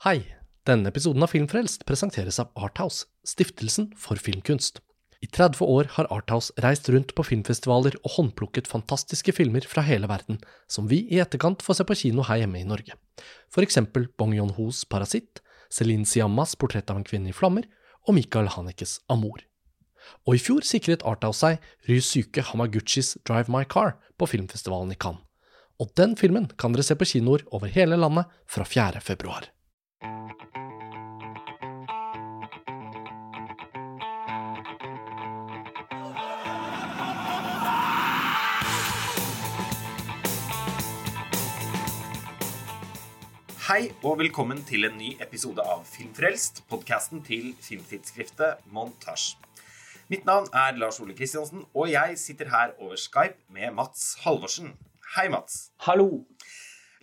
Hei! 0.00 0.22
Denne 0.64 0.88
episoden 0.88 1.20
av 1.20 1.28
Filmfrelst 1.28 1.82
presenteres 1.84 2.38
av 2.40 2.54
Arthouse, 2.56 3.02
stiftelsen 3.20 3.90
for 4.00 4.16
filmkunst. 4.16 4.78
I 5.20 5.28
30 5.28 5.60
år 5.60 5.90
har 5.98 6.08
Arthouse 6.08 6.54
reist 6.64 6.88
rundt 6.88 7.12
på 7.12 7.26
filmfestivaler 7.28 7.98
og 8.00 8.14
håndplukket 8.14 8.70
fantastiske 8.70 9.34
filmer 9.36 9.68
fra 9.68 9.84
hele 9.84 10.08
verden, 10.08 10.38
som 10.72 10.88
vi 10.88 11.02
i 11.12 11.20
etterkant 11.20 11.60
får 11.60 11.82
se 11.82 11.86
på 11.90 11.98
kino 12.04 12.24
her 12.30 12.40
hjemme 12.40 12.62
i 12.62 12.70
Norge. 12.70 12.96
For 13.52 13.60
eksempel 13.60 14.08
Bong 14.16 14.32
Yon-hos 14.38 14.86
Parasitt, 14.88 15.44
Celine 15.68 16.08
Siammas 16.08 16.56
Portrett 16.56 16.88
av 16.88 17.02
en 17.02 17.04
kvinne 17.04 17.28
i 17.28 17.36
flammer 17.36 17.68
og 18.08 18.16
Michael 18.16 18.48
Hanekes 18.56 19.02
Amor. 19.12 19.44
Og 20.24 20.40
i 20.40 20.40
fjor 20.40 20.64
sikret 20.64 21.04
Arthouse 21.04 21.44
seg 21.44 21.70
Ryusuke 21.92 22.48
Hamaguchis 22.54 23.18
Drive 23.28 23.52
My 23.52 23.66
Car 23.68 23.98
på 24.16 24.32
filmfestivalen 24.32 24.96
i 24.96 25.00
Cannes. 25.04 25.20
Og 25.76 25.92
den 25.92 26.16
filmen 26.16 26.48
kan 26.56 26.72
dere 26.72 26.88
se 26.88 26.96
på 26.96 27.12
kinoer 27.12 27.44
over 27.52 27.68
hele 27.68 28.00
landet 28.00 28.32
fra 28.48 28.64
4. 28.64 29.04
februar. 29.04 29.52
Hei 43.70 43.84
og 44.02 44.16
velkommen 44.18 44.64
til 44.66 44.82
en 44.88 44.96
ny 44.98 45.12
episode 45.22 45.62
av 45.62 45.84
Filmfrelst, 45.86 46.64
podkasten 46.66 47.20
til 47.22 47.52
filmtidsskriftet 47.62 48.64
Montasj. 48.74 49.36
Mitt 50.10 50.24
navn 50.26 50.48
er 50.58 50.74
Lars 50.74 50.98
Ole 50.98 51.14
Kristiansen, 51.14 51.62
og 51.70 51.86
jeg 51.92 52.16
sitter 52.18 52.50
her 52.50 52.72
over 52.80 52.98
Skype 52.98 53.38
med 53.54 53.70
Mats 53.76 54.16
Halvorsen. 54.24 54.72
Hei, 55.14 55.28
Mats. 55.30 55.68
Hallo. 55.86 56.24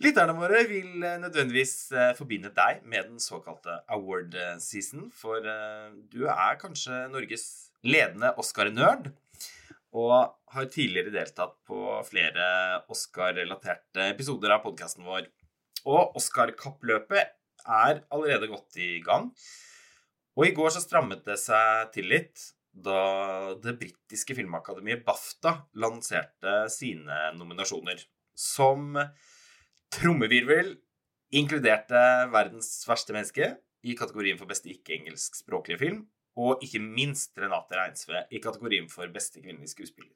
Lytterne 0.04 0.34
våre 0.36 0.66
vil 0.68 1.00
eh, 1.00 1.16
nødvendigvis 1.22 1.72
eh, 1.94 2.12
forbinde 2.20 2.52
deg 2.52 2.84
med 2.84 3.14
den 3.14 3.24
såkalte 3.24 3.78
award 3.88 4.36
season, 4.60 5.08
for 5.08 5.40
eh, 5.40 5.88
du 6.12 6.26
er 6.28 6.60
kanskje 6.60 7.06
Norges 7.14 7.48
ledende 7.80 8.34
Oscar-nerd. 8.36 9.08
Og 9.96 10.12
har 10.52 10.68
tidligere 10.68 11.16
deltatt 11.16 11.56
på 11.64 11.96
flere 12.04 12.44
Oscar-relaterte 12.92 14.10
episoder 14.12 14.52
av 14.52 14.66
podkasten 14.68 15.08
vår. 15.08 15.32
Og 15.88 16.16
Oscar-kappløpet 16.18 17.34
er 17.64 18.02
allerede 18.12 18.50
godt 18.50 18.76
i 18.80 18.98
gang. 19.04 19.30
Og 20.38 20.46
i 20.46 20.54
går 20.54 20.70
så 20.74 20.82
strammet 20.84 21.24
det 21.26 21.38
seg 21.40 21.90
til 21.94 22.10
litt 22.12 22.52
da 22.78 23.54
det 23.58 23.74
britiske 23.80 24.36
filmakademiet 24.38 25.02
BAFTA 25.06 25.54
lanserte 25.82 26.68
sine 26.70 27.32
nominasjoner. 27.38 28.04
Som 28.38 28.94
trommevirvel 29.90 30.76
inkluderte 31.34 32.28
'Verdens 32.30 32.70
verste 32.86 33.16
menneske' 33.16 33.56
i 33.82 33.96
kategorien 33.98 34.38
for 34.38 34.46
beste 34.46 34.70
ikke-engelskspråklige 34.70 35.78
film. 35.78 36.06
Og 36.38 36.62
ikke 36.62 36.78
minst 36.78 37.34
Renate 37.38 37.74
Reinsve 37.74 38.22
i 38.30 38.38
kategorien 38.38 38.86
for 38.88 39.10
beste 39.10 39.42
kvinnelige 39.42 39.74
skuespiller. 39.74 40.14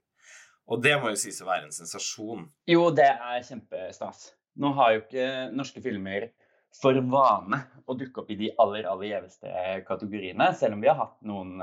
Og 0.70 0.82
det 0.82 0.94
må 1.00 1.10
jo 1.10 1.18
sies 1.18 1.40
å 1.42 1.48
være 1.48 1.66
en 1.66 1.74
sensasjon. 1.74 2.46
Jo, 2.70 2.90
det 2.94 3.08
er 3.10 3.42
kjempestas. 3.42 4.30
Nå 4.60 4.72
har 4.76 4.94
jo 4.94 5.02
ikke 5.04 5.28
norske 5.56 5.82
filmer 5.84 6.28
for 6.76 6.96
vane 7.12 7.58
å 7.88 7.96
dukke 7.96 8.22
opp 8.22 8.30
i 8.32 8.38
de 8.40 8.50
aller, 8.62 8.86
aller 8.88 9.10
gjeveste 9.10 9.80
kategoriene. 9.88 10.50
Selv 10.56 10.76
om 10.76 10.84
vi 10.84 10.90
har 10.90 11.00
hatt 11.00 11.18
noen 11.28 11.60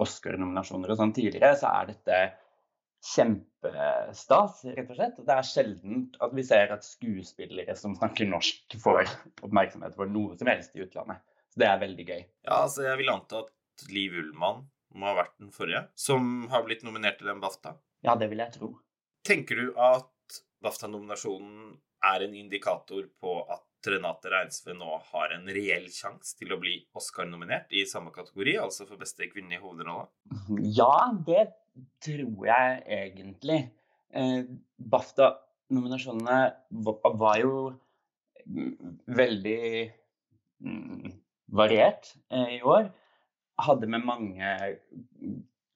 Oscar-nominasjoner 0.00 0.92
og 0.92 1.00
sånn 1.00 1.14
tidligere, 1.16 1.56
så 1.60 1.72
er 1.72 1.90
dette 1.92 2.20
kjempestas, 3.00 4.60
rett 4.76 4.90
og 4.92 4.98
slett. 4.98 5.20
Det 5.24 5.36
er 5.36 5.48
sjelden 5.48 6.02
at 6.24 6.34
vi 6.36 6.44
ser 6.44 6.72
at 6.74 6.84
skuespillere 6.84 7.76
som 7.78 7.96
snakker 7.96 8.28
norsk, 8.28 8.76
får 8.82 9.08
oppmerksomhet 9.46 9.96
for 9.96 10.10
noe 10.12 10.36
som 10.40 10.50
helst 10.52 10.76
i 10.76 10.84
utlandet. 10.84 11.22
Så 11.50 11.62
det 11.62 11.68
er 11.70 11.80
veldig 11.80 12.06
gøy. 12.06 12.20
Ja, 12.46 12.60
altså 12.62 12.84
jeg 12.86 13.00
vil 13.00 13.12
anta 13.12 13.44
at 13.44 13.86
Liv 13.90 14.14
Ullmann 14.20 14.66
må 15.00 15.08
ha 15.08 15.16
vært 15.22 15.36
den 15.40 15.52
forrige, 15.54 15.86
som 15.98 16.48
har 16.52 16.64
blitt 16.66 16.84
nominert 16.86 17.18
til 17.20 17.30
den 17.30 17.40
BAFTA. 17.42 17.76
Ja, 18.06 18.16
det 18.20 18.30
vil 18.32 18.42
jeg 18.42 18.54
tro. 18.56 18.72
Tenker 19.26 19.58
du 19.58 19.70
at 19.80 20.40
BAFTA-nominasjonen 20.64 21.78
er 22.06 22.24
en 22.24 22.34
indikator 22.36 23.04
på 23.20 23.34
at 23.50 23.90
Renate 23.90 24.30
Reinsve 24.32 24.74
nå 24.76 24.98
har 25.12 25.32
en 25.34 25.46
reell 25.48 25.86
sjanse 25.92 26.36
til 26.36 26.52
å 26.52 26.58
bli 26.60 26.74
Oscar-nominert 26.96 27.72
i 27.72 27.86
samme 27.88 28.12
kategori, 28.12 28.58
altså 28.60 28.86
for 28.88 29.00
beste 29.00 29.28
kvinne 29.32 29.56
i 29.56 29.60
hovedrolle? 29.62 30.08
Ja, 30.76 31.10
det 31.26 31.46
tror 32.04 32.46
jeg 32.48 32.82
egentlig. 32.98 33.60
Eh, 34.12 34.42
BAFTA-nominasjonene 34.76 36.40
var 37.22 37.40
jo 37.40 37.54
veldig 39.20 39.60
mm, 40.66 41.12
variert 41.56 42.12
eh, 42.28 42.56
i 42.58 42.62
år. 42.62 42.90
Hadde 43.60 43.88
med 43.92 44.04
mange 44.04 44.56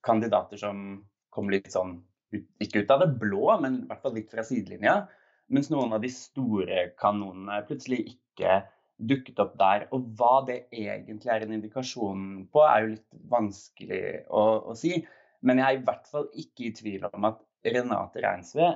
kandidater 0.04 0.60
som 0.60 1.04
kom 1.32 1.48
litt 1.52 1.72
sånn 1.72 1.98
ikke 2.34 2.82
ut 2.82 2.90
av 2.90 3.04
det 3.04 3.14
blå, 3.20 3.46
men 3.62 3.84
i 3.84 3.86
hvert 3.88 4.02
fall 4.02 4.16
litt 4.16 4.32
fra 4.32 4.44
sidelinja. 4.46 5.04
Mens 5.52 5.68
noen 5.72 5.92
av 5.92 6.00
de 6.02 6.10
store 6.12 6.86
kanonene 7.00 7.60
plutselig 7.68 8.00
ikke 8.14 8.62
dukket 8.96 9.40
opp 9.42 9.58
der. 9.60 9.88
Og 9.94 10.06
hva 10.18 10.38
det 10.48 10.64
egentlig 10.72 11.32
er 11.32 11.44
en 11.44 11.56
indikasjon 11.58 12.24
på, 12.52 12.62
er 12.64 12.84
jo 12.84 12.92
litt 12.94 13.20
vanskelig 13.32 14.04
å, 14.30 14.44
å 14.72 14.78
si. 14.78 14.96
Men 15.44 15.60
jeg 15.60 15.66
er 15.66 15.80
i 15.80 15.84
hvert 15.84 16.08
fall 16.08 16.30
ikke 16.40 16.68
i 16.68 16.74
tvil 16.76 17.04
om 17.10 17.28
at 17.28 17.42
Renate 17.64 18.20
Reinsve 18.24 18.74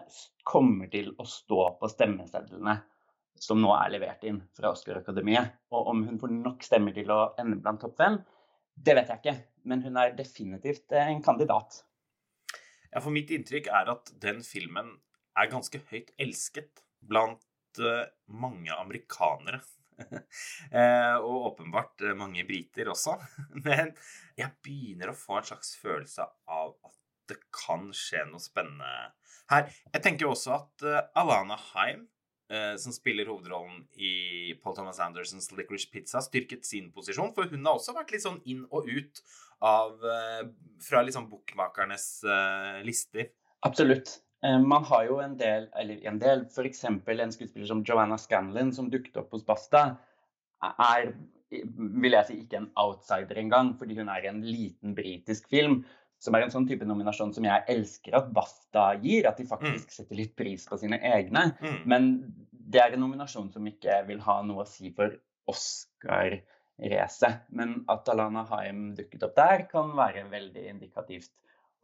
kommer 0.49 0.89
til 0.93 1.11
å 1.21 1.27
stå 1.29 1.65
på 1.81 1.91
stemmesedlene 1.93 2.79
som 3.39 3.61
nå 3.63 3.71
er 3.77 3.93
levert 3.95 4.25
inn 4.27 4.41
fra 4.57 4.73
Oscar-akademiet. 4.75 5.53
Og 5.73 5.91
om 5.93 6.03
hun 6.09 6.19
får 6.21 6.33
nok 6.35 6.65
stemmer 6.67 6.97
til 6.97 7.13
å 7.15 7.21
ende 7.41 7.61
blant 7.63 7.81
topp 7.85 7.97
fem, 8.01 8.19
det 8.75 8.97
vet 8.99 9.13
jeg 9.13 9.23
ikke. 9.23 9.37
Men 9.69 9.85
hun 9.85 10.01
er 10.01 10.17
definitivt 10.19 10.97
en 10.97 11.23
kandidat. 11.25 11.83
Ja, 12.89 13.03
for 13.03 13.13
mitt 13.15 13.31
inntrykk 13.35 13.69
er 13.75 13.93
at 13.93 14.11
den 14.23 14.41
filmen 14.47 14.97
er 15.39 15.51
ganske 15.53 15.81
høyt 15.91 16.13
elsket 16.21 16.83
blant 17.09 17.45
uh, 17.83 18.07
mange 18.27 18.75
amerikanere. 18.75 19.61
uh, 19.99 21.17
og 21.29 21.53
åpenbart 21.53 22.05
uh, 22.07 22.15
mange 22.19 22.45
briter 22.49 22.91
også. 22.93 23.17
Men 23.67 23.95
jeg 24.39 24.55
begynner 24.65 25.13
å 25.13 25.19
få 25.19 25.41
en 25.41 25.51
slags 25.53 25.75
følelse 25.81 26.27
av 26.49 26.77
at 26.77 26.95
det 27.29 27.41
kan 27.53 27.91
skje 27.93 28.23
noe 28.31 28.41
spennende 28.41 29.11
her. 29.51 29.67
Jeg 29.93 30.05
tenker 30.05 30.31
også 30.31 30.55
at 30.55 30.85
Alana 31.19 31.59
Haim, 31.75 32.07
som 32.81 32.95
spiller 32.97 33.29
hovedrollen 33.29 33.83
i 34.01 34.55
Paul 34.63 34.73
Thomas 34.79 34.97
Andersons 35.05 35.51
Licorice 35.53 35.91
Pizza, 35.93 36.23
styrket 36.25 36.65
sin 36.65 36.87
posisjon. 36.95 37.35
For 37.37 37.53
hun 37.53 37.69
har 37.69 37.77
også 37.77 37.93
vært 37.93 38.15
litt 38.15 38.25
sånn 38.25 38.39
inn 38.49 38.63
og 38.73 38.89
ut 38.89 39.21
av 39.61 40.01
Fra 40.87 41.03
liksom 41.05 41.29
bookmakernes 41.29 42.09
lister. 42.89 43.29
Absolutt. 43.69 44.15
Man 44.43 44.85
har 44.87 45.09
jo 45.09 45.17
en 45.19 45.33
del, 45.39 45.65
eller 45.75 46.05
en 46.07 46.21
del, 46.23 46.45
f.eks. 46.47 46.85
en 46.87 47.33
skuespiller 47.35 47.67
som 47.67 47.81
Joanna 47.83 48.19
Scanlon, 48.23 48.71
som 48.73 48.91
dukket 48.93 49.17
opp 49.19 49.33
hos 49.35 49.43
Basta, 49.47 49.83
er 50.63 51.11
vil 51.51 52.17
jeg 52.17 52.29
si 52.29 52.37
ikke 52.43 52.61
en 52.61 52.69
outsider 52.81 53.41
engang, 53.41 53.73
fordi 53.79 53.97
hun 53.99 54.11
er 54.13 54.29
en 54.29 54.43
liten 54.45 54.95
britisk 54.97 55.49
film. 55.51 55.81
Som 56.19 56.35
er 56.35 56.45
en 56.45 56.53
sånn 56.53 56.67
type 56.67 56.87
nominasjon 56.87 57.31
som 57.35 57.45
jeg 57.47 57.63
elsker 57.71 58.17
at 58.19 58.33
BAFTA 58.35 58.89
gir. 59.05 59.29
At 59.31 59.39
de 59.39 59.47
faktisk 59.47 59.93
setter 59.95 60.19
litt 60.19 60.35
pris 60.39 60.67
på 60.67 60.79
sine 60.81 60.99
egne. 60.99 61.53
Mm. 61.63 61.77
Men 61.91 62.09
det 62.51 62.83
er 62.83 62.97
en 62.97 63.05
nominasjon 63.07 63.53
som 63.55 63.69
ikke 63.71 64.01
vil 64.09 64.23
ha 64.27 64.41
noe 64.47 64.65
å 64.65 64.69
si 64.69 64.91
for 64.97 65.15
Oscar-racet. 65.49 67.45
Men 67.55 67.79
at 67.93 68.11
Alana 68.11 68.43
Haim 68.51 68.91
dukket 68.99 69.29
opp 69.29 69.39
der, 69.39 69.69
kan 69.71 69.95
være 69.99 70.27
veldig 70.33 70.67
indikativt 70.75 71.31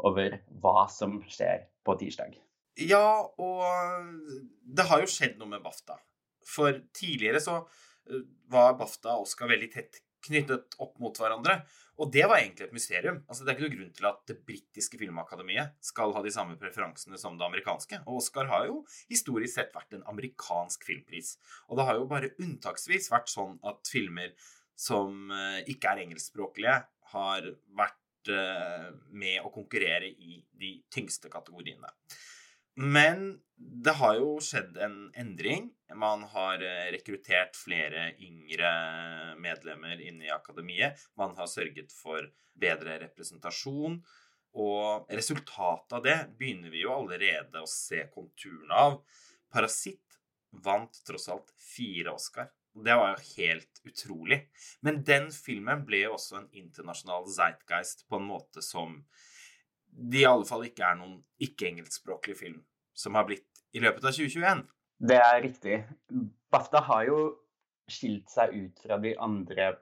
over 0.02 0.40
hva 0.60 0.88
som 0.90 1.20
skjer 1.30 1.68
på 1.84 1.96
tirsdag. 2.00 2.36
Ja, 2.80 3.06
og 3.38 3.62
det 4.64 4.88
har 4.90 5.02
jo 5.02 5.10
skjedd 5.10 5.38
noe 5.38 5.52
med 5.52 5.62
BAFTA. 5.64 5.98
For 6.44 6.80
tidligere 6.96 7.40
så 7.42 7.60
eh, 7.62 8.24
var 8.52 8.76
BAFTA 8.80 9.14
og 9.14 9.28
Oscar 9.28 9.50
veldig 9.52 9.70
tett 9.72 10.02
knyttet 10.24 10.76
opp 10.80 10.96
mot 11.02 11.18
hverandre. 11.20 11.58
Og 12.00 12.10
det 12.10 12.24
var 12.26 12.40
egentlig 12.40 12.66
et 12.66 12.74
mysterium. 12.74 13.20
Altså, 13.28 13.44
det 13.44 13.52
er 13.52 13.58
ikke 13.58 13.66
noe 13.68 13.76
grunn 13.76 13.92
til 13.94 14.08
at 14.08 14.22
det 14.30 14.38
britiske 14.48 14.98
filmakademiet 14.98 15.76
skal 15.84 16.14
ha 16.16 16.22
de 16.24 16.32
samme 16.34 16.56
preferansene 16.58 17.20
som 17.20 17.36
det 17.38 17.46
amerikanske. 17.46 18.00
Og 18.08 18.18
Oscar 18.22 18.48
har 18.50 18.66
jo 18.70 18.80
historisk 19.12 19.54
sett 19.54 19.74
vært 19.76 19.94
en 19.94 20.06
amerikansk 20.10 20.86
filmpris. 20.88 21.36
Og 21.68 21.78
det 21.78 21.86
har 21.86 22.00
jo 22.00 22.08
bare 22.10 22.32
unntaksvis 22.42 23.10
vært 23.12 23.30
sånn 23.30 23.60
at 23.68 23.92
filmer 23.92 24.34
som 24.74 25.30
eh, 25.30 25.60
ikke 25.70 25.92
er 25.92 26.02
engelskspråklige, 26.02 26.80
har 27.14 27.52
vært 27.78 28.00
med 28.28 29.42
å 29.44 29.50
konkurrere 29.52 30.08
i 30.08 30.38
de 30.60 30.76
tyngste 30.92 31.30
kategoriene. 31.32 31.90
Men 32.74 33.38
det 33.56 33.94
har 34.00 34.16
jo 34.18 34.34
skjedd 34.42 34.78
en 34.82 34.96
endring. 35.18 35.68
Man 35.94 36.24
har 36.32 36.62
eh, 36.64 36.88
rekruttert 36.94 37.54
flere 37.54 38.08
yngre 38.18 38.70
medlemmer 39.38 40.00
inn 40.02 40.18
i 40.24 40.32
akademiet. 40.34 40.98
Man 41.20 41.36
har 41.38 41.46
sørget 41.50 41.94
for 41.94 42.26
bedre 42.58 42.98
representasjon. 43.04 44.00
Og 44.58 45.10
resultatet 45.10 45.96
av 45.98 46.02
det 46.02 46.18
begynner 46.38 46.74
vi 46.74 46.82
jo 46.82 46.94
allerede 46.94 47.62
å 47.62 47.70
se 47.70 48.04
konturene 48.14 48.74
av. 48.74 48.98
'Parasitt' 49.54 50.18
vant 50.64 50.98
tross 51.06 51.28
alt 51.30 51.54
fire 51.58 52.14
Oscar. 52.14 52.50
Det 52.74 52.94
var 52.98 53.14
jo 53.14 53.26
helt 53.36 53.80
utrolig. 53.86 54.40
Men 54.82 55.02
den 55.06 55.30
filmen 55.30 55.84
ble 55.86 56.04
jo 56.04 56.16
også 56.16 56.40
en 56.40 56.48
internasjonal 56.58 57.28
zeitgeist 57.30 58.06
på 58.10 58.18
en 58.18 58.28
måte 58.28 58.64
som 58.64 58.98
det 59.94 60.24
i 60.24 60.26
alle 60.26 60.46
fall 60.48 60.64
ikke 60.66 60.82
er 60.82 60.98
noen 60.98 61.20
ikke-engelskspråklig 61.44 62.34
film 62.38 62.58
som 62.98 63.14
har 63.14 63.28
blitt 63.28 63.62
i 63.74 63.82
løpet 63.82 64.06
av 64.06 64.16
2021. 64.16 64.64
Det 65.06 65.18
er 65.20 65.42
riktig. 65.44 65.78
BAFTA 66.50 66.82
har 66.88 67.06
jo 67.06 67.18
skilt 67.90 68.30
seg 68.32 68.54
ut 68.56 68.82
fra 68.82 68.98
de 69.02 69.14
andre 69.22 69.74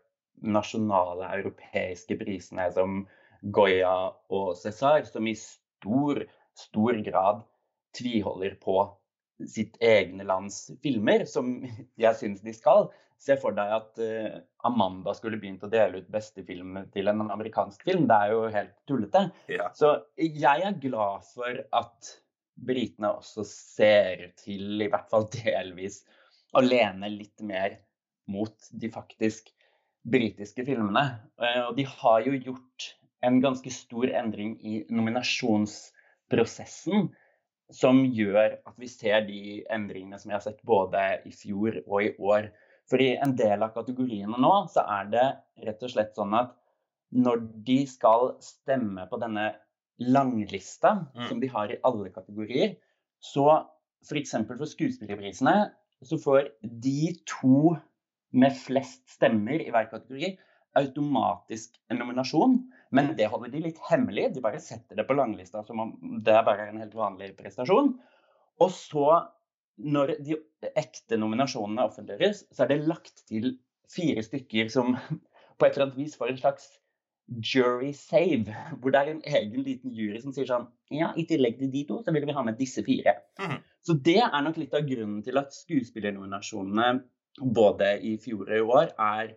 nasjonale 0.43 1.29
europeiske 1.39 2.17
prisene 2.21 2.67
som 2.75 3.05
Goya 3.43 3.95
og 4.33 4.53
César, 4.59 5.05
som 5.09 5.27
i 5.27 5.35
stor, 5.39 6.23
stor 6.59 6.99
grad 7.07 7.43
tviholder 7.97 8.57
på 8.61 8.77
sitt 9.49 9.79
egne 9.83 10.25
lands 10.29 10.71
filmer, 10.83 11.25
som 11.31 11.63
jeg 12.01 12.15
syns 12.19 12.43
de 12.45 12.53
skal. 12.57 12.91
Se 13.23 13.37
for 13.39 13.55
deg 13.55 13.71
at 13.77 14.01
uh, 14.03 14.41
Amanda 14.67 15.15
skulle 15.15 15.39
begynt 15.39 15.63
å 15.63 15.71
dele 15.71 15.99
ut 16.03 16.11
beste 16.11 16.43
film 16.47 16.79
til 16.95 17.09
en 17.11 17.21
amerikansk 17.31 17.85
film. 17.87 18.09
Det 18.11 18.17
er 18.17 18.29
jo 18.35 18.41
helt 18.51 18.75
tullete. 18.91 19.23
Ja. 19.53 19.69
Så 19.79 19.89
jeg 20.19 20.59
er 20.67 20.81
glad 20.83 21.23
for 21.31 21.53
at 21.79 21.99
britene 22.63 23.11
også 23.21 23.43
ser 23.49 24.33
til, 24.43 24.83
i 24.83 24.91
hvert 24.91 25.09
fall 25.11 25.29
delvis, 25.33 25.97
å 26.53 26.61
lene 26.65 27.09
litt 27.15 27.41
mer 27.47 27.71
mot 28.31 28.55
de 28.75 28.91
faktisk 28.93 29.49
britiske 30.03 30.65
filmene. 30.67 31.19
Uh, 31.39 31.69
og 31.69 31.77
de 31.79 31.85
har 31.89 32.21
jo 32.27 32.33
gjort 32.35 32.97
en 33.23 33.41
ganske 33.43 33.71
stor 33.71 34.11
endring 34.19 34.59
i 34.67 34.85
nominasjonsprosessen 34.91 37.11
som 37.73 38.03
gjør 38.05 38.59
at 38.69 38.77
vi 38.81 38.89
ser 38.91 39.25
de 39.27 39.63
endringene 39.73 40.19
som 40.21 40.31
vi 40.31 40.37
har 40.37 40.45
sett 40.45 40.61
både 40.69 41.03
i 41.29 41.33
fjor 41.35 41.81
og 41.87 41.99
i 42.05 42.13
år. 42.21 42.51
For 42.91 43.01
i 43.01 43.15
en 43.17 43.35
del 43.39 43.63
av 43.65 43.73
kategoriene 43.77 44.39
nå, 44.41 44.53
så 44.73 44.85
er 44.99 45.11
det 45.13 45.27
rett 45.67 45.85
og 45.87 45.93
slett 45.95 46.17
sånn 46.19 46.35
at 46.37 46.53
når 47.13 47.45
de 47.67 47.83
skal 47.89 48.35
stemme 48.45 49.07
på 49.11 49.21
denne 49.21 49.53
langlista 50.03 50.95
Mm. 51.15 51.29
som 51.29 51.41
de 51.41 51.49
har 51.53 51.71
i 51.71 51.81
alle 51.85 52.11
kategorier, 52.11 52.77
så 53.21 53.67
f.eks. 54.03 54.33
For, 54.49 54.57
for 54.57 54.67
skuespillerprisene 54.67 55.57
så 56.03 56.19
får 56.19 56.49
de 56.63 57.13
to 57.29 57.77
med 58.33 58.57
flest 58.57 59.05
stemmer 59.13 59.61
i 59.61 59.71
hver 59.71 59.91
kategori 59.93 60.39
automatisk 60.81 61.77
en 61.91 62.01
nominasjon. 62.01 62.57
Men 62.93 63.15
det 63.17 63.31
holder 63.33 63.53
de 63.55 63.63
litt 63.67 63.81
hemmelig. 63.89 64.29
De 64.35 64.45
bare 64.45 64.61
setter 64.63 64.99
det 64.99 65.07
på 65.09 65.17
langlista 65.17 65.63
som 65.67 65.81
om 65.81 65.95
det 66.25 66.35
er 66.37 66.45
bare 66.47 66.69
en 66.69 66.81
helt 66.83 66.97
vanlig 66.97 67.33
prestasjon. 67.39 67.95
Og 68.61 68.75
så, 68.75 69.07
når 69.81 70.17
de 70.25 70.39
ekte 70.77 71.19
nominasjonene 71.21 71.87
offentliggjøres, 71.89 72.45
så 72.53 72.65
er 72.65 72.75
det 72.75 72.83
lagt 72.91 73.25
til 73.31 73.57
fire 73.93 74.25
stykker 74.25 74.71
som 74.73 74.95
på 75.59 75.67
et 75.67 75.75
eller 75.75 75.89
annet 75.89 76.01
vis 76.03 76.17
får 76.21 76.35
en 76.35 76.43
slags 76.43 76.69
jury 77.33 77.93
save. 77.97 78.53
Hvor 78.81 78.93
det 78.93 79.01
er 79.01 79.13
en 79.15 79.25
egen 79.25 79.65
liten 79.65 79.95
jury 79.97 80.21
som 80.21 80.35
sier 80.37 80.49
sånn 80.51 80.69
Ja, 80.93 81.15
i 81.17 81.25
tillegg 81.29 81.57
til 81.61 81.73
de 81.73 81.87
to, 81.89 82.03
så 82.05 82.13
vil 82.13 82.27
vi 82.29 82.37
ha 82.37 82.45
med 82.45 82.61
disse 82.61 82.85
fire. 82.85 83.17
Mm. 83.41 83.59
Så 83.83 83.97
det 83.97 84.21
er 84.21 84.45
nok 84.45 84.61
litt 84.61 84.77
av 84.77 84.85
grunnen 84.87 85.23
til 85.25 85.41
at 85.41 85.55
skuespillernominasjonene 85.57 86.91
både 87.57 87.95
i 88.05 88.19
fjor 88.21 88.45
og 88.45 88.59
i 88.59 88.67
år 88.77 88.93
er 89.01 89.33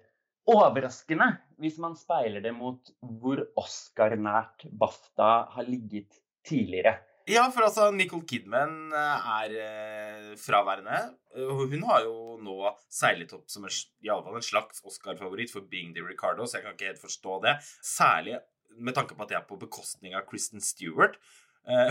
overraskende 0.52 1.32
hvis 1.62 1.78
man 1.82 1.96
speiler 1.98 2.44
det 2.44 2.54
mot 2.56 2.92
hvor 3.02 3.42
Oscar-nært 3.58 4.68
BAFTA 4.72 5.32
har 5.56 5.68
ligget 5.68 6.20
tidligere. 6.46 6.98
Ja, 7.26 7.48
for 7.50 7.66
altså, 7.66 7.88
Nicole 7.90 8.26
Kidman 8.30 8.92
eh, 8.94 9.30
er 9.40 9.54
eh, 9.58 10.34
fraværende. 10.38 10.98
Eh, 11.34 11.54
Hun 11.72 11.86
har 11.90 12.04
jo 12.06 12.36
nå 12.38 12.70
seilet 12.92 13.32
opp 13.34 13.48
som 13.50 13.66
en, 13.66 13.74
i 14.06 14.12
alle 14.14 14.22
fall 14.28 14.38
en 14.38 14.46
slags 14.46 14.84
Oscar-favoritt 14.86 15.50
for 15.54 15.66
Being 15.72 15.96
the 15.96 16.04
Ricardo, 16.06 16.46
så 16.46 16.60
jeg 16.60 16.68
kan 16.68 16.76
ikke 16.78 16.92
helt 16.92 17.02
forstå 17.02 17.40
det. 17.48 17.56
Særlig 17.82 18.38
med 18.78 18.94
tanke 18.94 19.18
på 19.18 19.26
at 19.26 19.34
det 19.34 19.40
er 19.40 19.48
på 19.50 19.58
bekostning 19.58 20.14
av 20.14 20.28
Kristen 20.30 20.62
Stewart. 20.62 21.18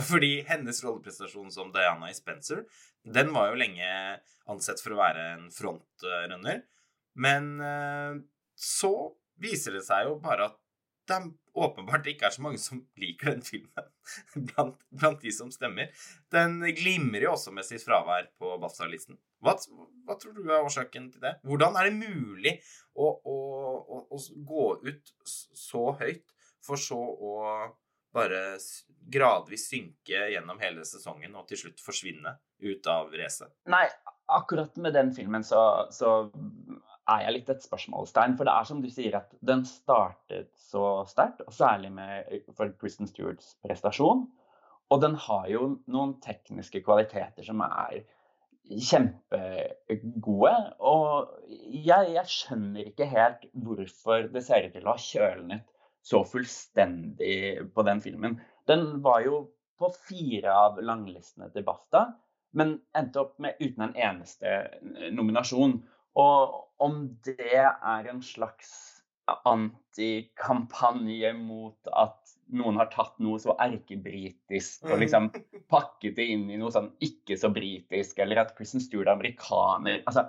Fordi 0.06 0.44
hennes 0.46 0.78
rolleprestasjon 0.84 1.48
som 1.50 1.72
Diana 1.74 2.06
i 2.06 2.14
Spencer, 2.14 2.60
den 3.02 3.32
var 3.34 3.48
jo 3.48 3.56
lenge 3.58 3.88
ansett 4.52 4.78
for 4.78 4.94
å 4.94 5.00
være 5.00 5.24
en 5.32 5.48
frontrunner. 5.50 6.60
Men 7.18 7.48
så 8.54 8.94
viser 9.40 9.78
det 9.78 9.84
seg 9.86 10.08
jo 10.08 10.18
bare 10.22 10.50
at 10.50 10.60
det 11.08 11.18
åpenbart 11.54 12.06
ikke 12.08 12.28
er 12.28 12.34
så 12.34 12.42
mange 12.44 12.58
som 12.60 12.80
liker 13.00 13.34
den 13.34 13.42
filmen 13.44 13.88
blant, 14.48 14.80
blant 14.88 15.20
de 15.20 15.32
som 15.34 15.50
stemmer. 15.52 15.92
Den 16.32 16.58
glimrer 16.76 17.26
jo 17.26 17.34
også 17.34 17.52
med 17.54 17.66
sitt 17.68 17.84
fravær 17.84 18.30
på 18.40 18.54
BAFTA-listen. 18.62 19.18
Hva, 19.44 19.56
hva 20.06 20.16
tror 20.20 20.36
du 20.38 20.48
er 20.48 20.64
årsaken 20.64 21.10
til 21.12 21.24
det? 21.26 21.36
Hvordan 21.44 21.76
er 21.76 21.90
det 21.90 21.98
mulig 21.98 22.54
å, 22.96 23.10
å, 23.10 23.38
å, 23.84 24.02
å 24.16 24.20
gå 24.48 24.68
ut 24.88 25.14
så 25.28 25.90
høyt, 26.00 26.24
for 26.64 26.80
så 26.80 26.98
å 26.98 27.34
bare 28.14 28.56
gradvis 29.12 29.66
synke 29.68 30.28
gjennom 30.32 30.60
hele 30.62 30.86
sesongen 30.88 31.34
og 31.36 31.48
til 31.50 31.64
slutt 31.64 31.82
forsvinne 31.84 32.36
ut 32.64 32.88
av 32.88 33.12
racet? 33.12 33.52
Nei, 33.68 33.84
akkurat 34.32 34.76
med 34.80 34.96
den 34.96 35.12
filmen 35.16 35.44
så, 35.44 35.60
så 35.92 36.30
er 37.10 37.26
jeg 37.26 37.34
litt 37.36 37.50
et 37.52 37.64
spørsmålstegn. 37.64 38.36
For 38.38 38.48
det 38.48 38.54
er 38.54 38.68
som 38.68 38.80
du 38.82 38.88
sier, 38.92 39.18
at 39.18 39.34
den 39.44 39.64
startet 39.68 40.50
så 40.70 41.04
sterkt, 41.08 41.44
og 41.44 41.52
særlig 41.54 41.92
med, 41.94 42.32
for 42.56 42.72
Kristen 42.80 43.10
Stewarts 43.10 43.54
prestasjon. 43.64 44.26
Og 44.92 45.00
den 45.02 45.16
har 45.26 45.48
jo 45.50 45.68
noen 45.90 46.18
tekniske 46.24 46.82
kvaliteter 46.84 47.46
som 47.46 47.62
er 47.66 48.02
kjempegode. 48.64 50.54
Og 50.80 51.30
jeg, 51.50 52.14
jeg 52.16 52.32
skjønner 52.32 52.90
ikke 52.90 53.08
helt 53.10 53.48
hvorfor 53.52 54.28
det 54.32 54.44
ser 54.46 54.68
ut 54.68 54.76
til 54.76 54.88
å 54.88 54.94
ha 54.94 55.06
kjølnet 55.08 55.70
så 56.04 56.20
fullstendig 56.28 57.64
på 57.72 57.84
den 57.88 58.02
filmen. 58.04 58.36
Den 58.68 59.00
var 59.04 59.22
jo 59.24 59.46
på 59.80 59.90
fire 60.06 60.52
av 60.52 60.78
langlistene 60.84 61.48
til 61.52 61.64
BAFTA, 61.66 62.04
men 62.54 62.76
endte 62.96 63.22
opp 63.24 63.38
med 63.42 63.58
uten 63.58 63.88
en 63.88 63.96
eneste 63.98 64.52
nominasjon. 65.16 65.80
Og 66.20 66.60
om 66.84 67.00
det 67.26 67.64
er 67.64 68.10
en 68.10 68.22
slags 68.22 68.70
antikampanje 69.48 71.32
mot 71.38 71.92
at 71.96 72.34
noen 72.54 72.76
har 72.76 72.90
tatt 72.92 73.16
noe 73.24 73.38
så 73.40 73.54
erkebritisk 73.62 74.84
og 74.84 75.00
liksom 75.00 75.30
pakket 75.70 76.18
det 76.18 76.26
inn 76.34 76.44
i 76.52 76.58
noe 76.60 76.72
sånn 76.74 76.90
ikke 77.02 77.38
så 77.40 77.48
britisk, 77.54 78.20
eller 78.20 78.42
at 78.44 78.52
Kristen 78.56 78.82
Stewart 78.84 79.08
er 79.08 79.16
amerikaner 79.16 80.02
Altså, 80.04 80.26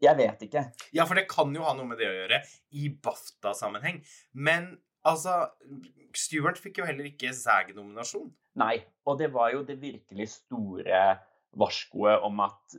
jeg 0.00 0.16
vet 0.16 0.42
ikke. 0.46 0.64
Ja, 0.96 1.04
for 1.04 1.18
det 1.18 1.28
kan 1.30 1.52
jo 1.54 1.66
ha 1.66 1.74
noe 1.76 1.90
med 1.90 2.00
det 2.00 2.08
å 2.08 2.16
gjøre 2.16 2.40
i 2.78 2.88
BAFTA-sammenheng. 3.04 4.00
Men 4.32 4.70
altså 5.06 5.50
Stewart 6.16 6.60
fikk 6.60 6.80
jo 6.80 6.88
heller 6.88 7.10
ikke 7.10 7.34
SAG-nominasjon. 7.36 8.30
Nei. 8.62 8.78
Og 9.08 9.18
det 9.20 9.32
var 9.34 9.52
jo 9.54 9.64
det 9.66 9.78
virkelig 9.82 10.28
store 10.38 11.02
varskoet 11.56 12.24
om 12.26 12.40
at 12.44 12.76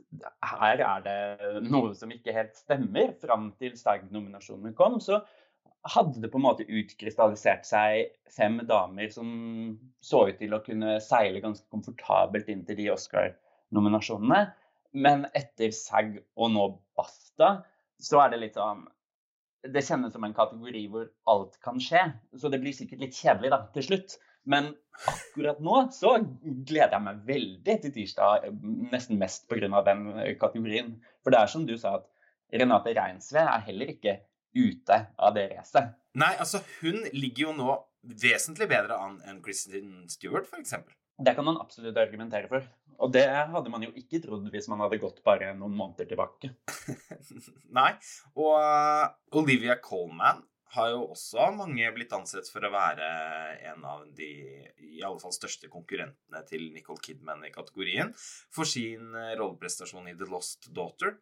her 0.52 0.82
er 0.84 1.04
det 1.04 1.62
noe 1.66 1.92
som 1.98 2.12
ikke 2.14 2.34
helt 2.36 2.56
stemmer. 2.58 3.14
Fram 3.22 3.50
til 3.60 3.76
SAG-nominasjonene 3.78 4.74
kom, 4.78 5.00
så 5.02 5.20
hadde 5.88 6.20
det 6.20 6.30
på 6.32 6.38
en 6.38 6.44
måte 6.44 6.66
utkrystallisert 6.68 7.64
seg 7.68 8.12
fem 8.30 8.60
damer 8.68 9.08
som 9.12 9.28
så 10.04 10.26
ut 10.28 10.38
til 10.40 10.54
å 10.54 10.62
kunne 10.64 10.98
seile 11.04 11.40
ganske 11.42 11.66
komfortabelt 11.72 12.50
inn 12.52 12.66
til 12.68 12.78
de 12.82 12.90
Oscar-nominasjonene. 12.94 14.42
Men 14.92 15.26
etter 15.38 15.72
SAG 15.74 16.18
og 16.36 16.50
nå 16.52 16.66
BAFTA, 16.98 17.60
så 18.00 18.24
er 18.24 18.32
det 18.32 18.42
litt 18.44 18.58
sånn 18.58 18.86
Det 19.60 19.82
kjennes 19.84 20.14
som 20.14 20.24
en 20.24 20.32
kategori 20.32 20.86
hvor 20.88 21.10
alt 21.28 21.58
kan 21.60 21.76
skje. 21.84 22.00
Så 22.32 22.48
det 22.48 22.62
blir 22.62 22.72
sikkert 22.72 23.02
litt 23.02 23.16
kjedelig 23.16 23.50
da, 23.52 23.58
til 23.74 23.84
slutt. 23.90 24.14
Men 24.48 24.70
akkurat 25.10 25.60
nå 25.64 25.82
så 25.94 26.14
gleder 26.42 26.96
jeg 26.96 27.04
meg 27.04 27.20
veldig 27.28 27.76
til 27.82 27.94
tirsdag, 27.94 28.48
nesten 28.92 29.20
mest 29.20 29.46
pga. 29.50 29.82
den 29.86 30.06
kategorien. 30.40 30.96
For 31.24 31.32
det 31.32 31.40
er 31.40 31.52
som 31.52 31.66
du 31.68 31.76
sa, 31.78 31.98
at 32.00 32.60
Renate 32.60 32.94
Reinsve 32.96 33.44
er 33.44 33.66
heller 33.68 33.92
ikke 33.94 34.18
ute 34.56 34.96
av 35.18 35.34
det 35.36 35.50
racet. 35.52 35.94
Nei, 36.18 36.32
altså, 36.42 36.62
hun 36.80 37.04
ligger 37.14 37.48
jo 37.48 37.52
nå 37.54 37.76
vesentlig 38.02 38.66
bedre 38.70 38.96
an 38.98 39.20
enn 39.28 39.42
Kristen 39.44 40.08
Stewart, 40.10 40.48
f.eks. 40.50 40.74
Det 41.20 41.34
kan 41.36 41.44
man 41.44 41.60
absolutt 41.60 41.98
argumentere 42.00 42.48
for. 42.48 42.64
Og 43.00 43.12
det 43.12 43.26
hadde 43.28 43.72
man 43.72 43.84
jo 43.84 43.92
ikke 43.96 44.20
trodd 44.24 44.48
hvis 44.52 44.68
man 44.72 44.80
hadde 44.84 45.00
gått 45.00 45.20
bare 45.24 45.52
noen 45.56 45.76
måneder 45.76 46.08
tilbake. 46.08 46.52
Nei. 47.78 47.92
Og 48.36 48.56
uh, 48.56 49.06
Olivia 49.40 49.76
Colman 49.84 50.42
har 50.74 50.90
jo 50.92 51.00
også 51.12 51.40
av 51.42 51.56
mange 51.58 51.88
blitt 51.94 52.12
ansett 52.14 52.48
for 52.50 52.64
å 52.64 52.72
være 52.72 53.06
en 53.72 53.86
av 53.86 54.04
de 54.16 54.28
i 54.90 55.00
alle 55.02 55.18
fall 55.22 55.34
største 55.34 55.70
konkurrentene 55.72 56.42
til 56.48 56.68
Nicole 56.74 57.02
Kidman 57.02 57.42
i 57.46 57.52
kategorien 57.54 58.12
for 58.54 58.68
sin 58.68 59.14
eh, 59.16 59.34
rolleprestasjon 59.40 60.10
i 60.12 60.16
The 60.18 60.28
Lost 60.30 60.70
Daughter. 60.76 61.16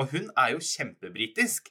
Og 0.00 0.12
hun 0.12 0.28
er 0.40 0.54
jo 0.54 0.64
kjempebritisk, 0.64 1.70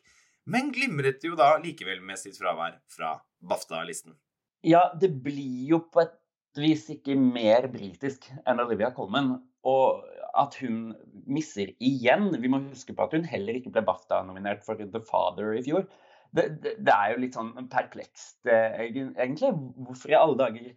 men 0.49 0.73
glimret 0.73 1.23
jo 1.25 1.37
da 1.37 1.53
likevel 1.61 2.01
med 2.05 2.19
sitt 2.21 2.37
fravær 2.41 2.79
fra 2.89 3.15
BAFTA-listen. 3.45 4.17
Ja, 4.65 4.89
det 4.97 5.13
blir 5.25 5.69
jo 5.69 5.81
på 5.93 6.03
et 6.03 6.17
vis 6.57 6.87
ikke 6.93 7.15
mer 7.17 7.69
britisk 7.71 8.27
enn 8.45 8.61
Olivia 8.61 8.91
Colman. 8.93 9.37
Og 9.65 10.01
at 10.37 10.55
hun 10.61 10.93
misser 11.29 11.73
igjen. 11.83 12.29
Vi 12.41 12.49
må 12.51 12.61
huske 12.69 12.95
på 12.95 13.05
at 13.05 13.15
hun 13.15 13.27
heller 13.27 13.57
ikke 13.57 13.73
ble 13.73 13.83
BAFTA-nominert 13.87 14.63
for 14.65 14.79
The 14.79 15.01
Father 15.05 15.53
i 15.57 15.63
fjor. 15.65 15.85
Det, 16.31 16.45
det, 16.63 16.77
det, 16.79 16.93
er 16.93 17.11
jo 17.11 17.21
litt 17.25 17.35
sånn 17.35 17.51
perplekst, 17.71 18.39
egentlig. 18.47 19.51
Hvorfor 19.83 20.13
i 20.13 20.15
alle 20.15 20.38
dager 20.39 20.69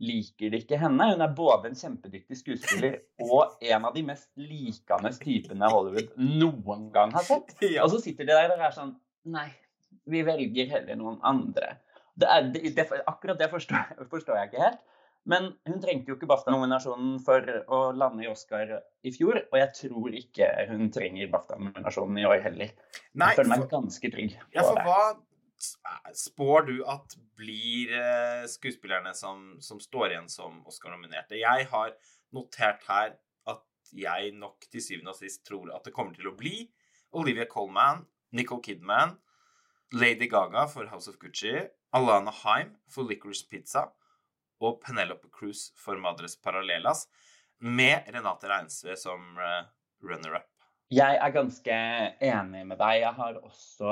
liker 0.00 0.52
de 0.52 0.60
ikke 0.60 0.80
henne? 0.80 1.08
Hun 1.12 1.24
er 1.24 1.32
både 1.36 1.70
en 1.70 1.78
kjempedyktig 1.78 2.38
skuespiller 2.40 2.98
og 3.26 3.56
en 3.64 3.88
av 3.88 3.96
de 3.96 4.04
mest 4.06 4.28
likende 4.40 5.12
typene 5.20 5.72
Hollywood 5.72 6.12
noen 6.20 6.88
gang 6.94 7.14
har 7.16 7.26
sett. 7.26 7.54
Og 7.84 7.88
så 7.94 8.02
sitter 8.04 8.28
de 8.28 8.36
der 8.36 8.54
og 8.54 8.64
er 8.68 8.76
sånn 8.76 8.94
Nei, 9.30 9.48
vi 10.08 10.22
velger 10.24 10.70
heller 10.70 10.96
noen 10.96 11.18
andre. 11.28 11.74
Det 12.20 12.28
er, 12.28 12.46
det, 12.52 12.86
akkurat 13.08 13.36
det 13.40 13.50
forstår, 13.52 14.06
forstår 14.08 14.38
jeg 14.38 14.50
ikke 14.50 14.62
helt. 14.64 14.80
Men 15.28 15.50
hun 15.68 15.80
trengte 15.82 16.10
jo 16.10 16.16
ikke 16.16 16.28
BAFTA-nominasjonen 16.30 17.18
for 17.24 17.44
å 17.68 17.80
lande 17.92 18.24
i 18.24 18.30
Oscar 18.30 18.70
i 19.04 19.12
fjor. 19.12 19.42
Og 19.50 19.58
jeg 19.60 19.72
tror 19.76 20.14
ikke 20.16 20.48
hun 20.70 20.88
trenger 20.94 21.32
BAFTA-nominasjonen 21.32 22.22
i 22.22 22.28
år 22.28 22.44
heller. 22.46 22.72
Nei, 23.12 23.32
jeg 23.34 23.42
føler 23.42 23.52
meg 23.52 23.66
ganske 23.72 24.12
trygg 24.14 24.38
på 24.38 24.56
ja, 24.56 24.64
for. 24.64 24.80
Hva 24.86 25.02
spår 26.16 26.64
du 26.70 26.76
at 26.88 27.18
blir 27.36 27.92
eh, 27.92 28.46
skuespillerne 28.48 29.12
som, 29.16 29.58
som 29.60 29.80
står 29.82 30.14
igjen 30.14 30.30
som 30.32 30.62
Oscar-nominerte? 30.68 31.36
Jeg 31.40 31.68
har 31.72 31.92
notert 32.32 32.86
her 32.88 33.18
at 33.50 33.92
jeg 33.92 34.32
nok 34.40 34.64
til 34.72 34.84
syvende 34.84 35.12
og 35.12 35.20
sist 35.20 35.44
tror 35.44 35.68
at 35.76 35.84
det 35.84 35.94
kommer 35.96 36.16
til 36.16 36.32
å 36.32 36.36
bli 36.38 36.64
Olivia 37.20 37.44
Colman, 37.50 38.06
Nicole 38.32 38.64
Kidman, 38.64 39.18
Lady 39.92 40.30
Gaga 40.30 40.68
for 40.70 40.88
House 40.88 41.10
of 41.10 41.18
Gucci, 41.20 41.58
Alana 41.92 42.32
Haim 42.44 42.76
for 42.88 43.04
Licorice 43.04 43.44
Pizza 43.50 43.90
og 44.60 44.80
Penelope 44.84 45.30
Cruz 45.32 45.70
for 45.78 45.98
Madres 46.00 46.36
Paralelas, 46.40 47.06
med 47.60 48.08
Renate 48.12 48.48
Reinsve 48.48 48.96
som 48.96 49.36
uh, 49.36 49.66
runner-up. 50.04 50.48
Jeg 50.90 51.18
er 51.22 51.34
ganske 51.34 51.74
enig 52.24 52.64
med 52.66 52.80
deg. 52.80 53.02
Jeg 53.04 53.14
har 53.14 53.36
også 53.38 53.90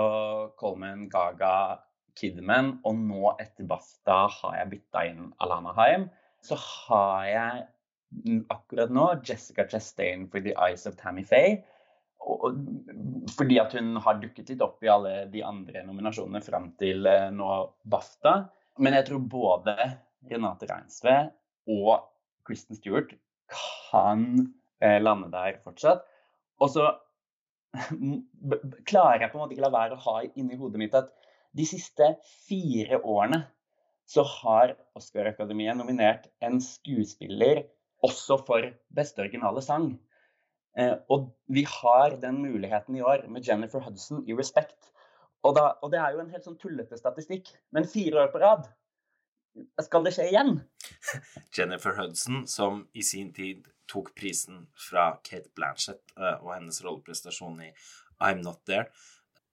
Coleman, 0.58 1.06
Gaga, 1.12 1.78
Kidman, 2.18 2.72
og 2.82 2.96
nå 2.98 3.34
etter 3.38 3.68
BAFTA 3.70 4.24
har 4.40 4.56
jeg 4.58 4.70
bytta 4.72 5.04
inn 5.06 5.28
Alana 5.44 5.74
Haim. 5.76 6.08
Så 6.42 6.58
har 6.58 7.28
jeg 7.28 7.66
akkurat 8.50 8.90
nå 8.90 9.06
Jessica 9.22 9.66
Chastain 9.68 10.26
for 10.32 10.42
The 10.42 10.56
Eyes 10.58 10.88
of 10.90 10.96
Tammy 10.98 11.22
Faye. 11.28 11.60
Og, 12.18 12.58
fordi 13.36 13.60
at 13.62 13.76
hun 13.78 13.94
har 14.02 14.18
dukket 14.18 14.50
litt 14.50 14.64
opp 14.64 14.82
i 14.82 14.90
alle 14.90 15.28
de 15.30 15.44
andre 15.46 15.84
nominasjonene 15.86 16.42
fram 16.42 16.72
til 16.80 17.06
eh, 17.06 17.28
nå 17.30 17.52
BAFTA. 17.86 18.34
Men 18.82 18.98
jeg 18.98 19.06
tror 19.08 19.22
både 19.30 19.76
Renate 20.26 20.68
Reinsve 20.70 21.16
og 21.70 22.08
Kristen 22.48 22.78
Stewart 22.78 23.12
kan 23.48 24.24
eh, 24.82 24.98
lande 25.02 25.30
der 25.32 25.60
fortsatt. 25.64 26.04
Og 26.62 26.72
så 26.74 26.88
klarer 28.88 29.22
jeg 29.22 29.30
på 29.30 29.38
en 29.38 29.44
måte 29.44 29.54
ikke 29.54 29.66
la 29.66 29.74
være 29.74 29.96
å 29.98 30.04
ha 30.06 30.18
inni 30.34 30.58
hodet 30.58 30.80
mitt 30.80 30.96
at 30.98 31.12
de 31.56 31.64
siste 31.68 32.14
fire 32.46 33.00
årene 33.02 33.44
så 34.08 34.24
har 34.24 34.72
Oscar-akademiet 34.96 35.76
nominert 35.76 36.30
en 36.44 36.62
skuespiller 36.64 37.66
også 38.04 38.38
for 38.46 38.70
beste 38.94 39.20
originale 39.20 39.60
sang. 39.64 39.90
Eh, 40.78 40.94
og 41.12 41.28
vi 41.52 41.64
har 41.68 42.16
den 42.22 42.40
muligheten 42.44 42.96
i 42.96 43.04
år 43.04 43.26
med 43.28 43.44
Jennifer 43.44 43.82
Hudson 43.84 44.24
i 44.28 44.36
Respect. 44.38 44.92
Og, 45.44 45.54
da, 45.58 45.72
og 45.82 45.92
det 45.92 46.00
er 46.00 46.14
jo 46.14 46.22
en 46.22 46.32
helt 46.32 46.46
sånn 46.46 46.58
tullete 46.60 46.98
statistikk, 46.98 47.50
men 47.74 47.88
fire 47.88 48.24
år 48.24 48.32
på 48.32 48.40
rad 48.42 48.66
skal 49.84 50.06
det 50.06 50.14
skje 50.16 50.28
igjen? 50.30 50.56
Jennifer 51.56 51.96
Hudson, 51.98 52.46
som 52.50 52.86
i 52.92 53.04
sin 53.06 53.32
tid 53.36 53.66
tok 53.88 54.10
prisen 54.16 54.66
fra 54.88 55.10
Kate 55.24 55.48
Blanchett 55.56 56.02
uh, 56.20 56.36
og 56.42 56.52
hennes 56.54 56.82
rolleprestasjon 56.84 57.62
i 57.64 57.70
I'm 58.24 58.42
Not 58.44 58.64
There, 58.68 58.88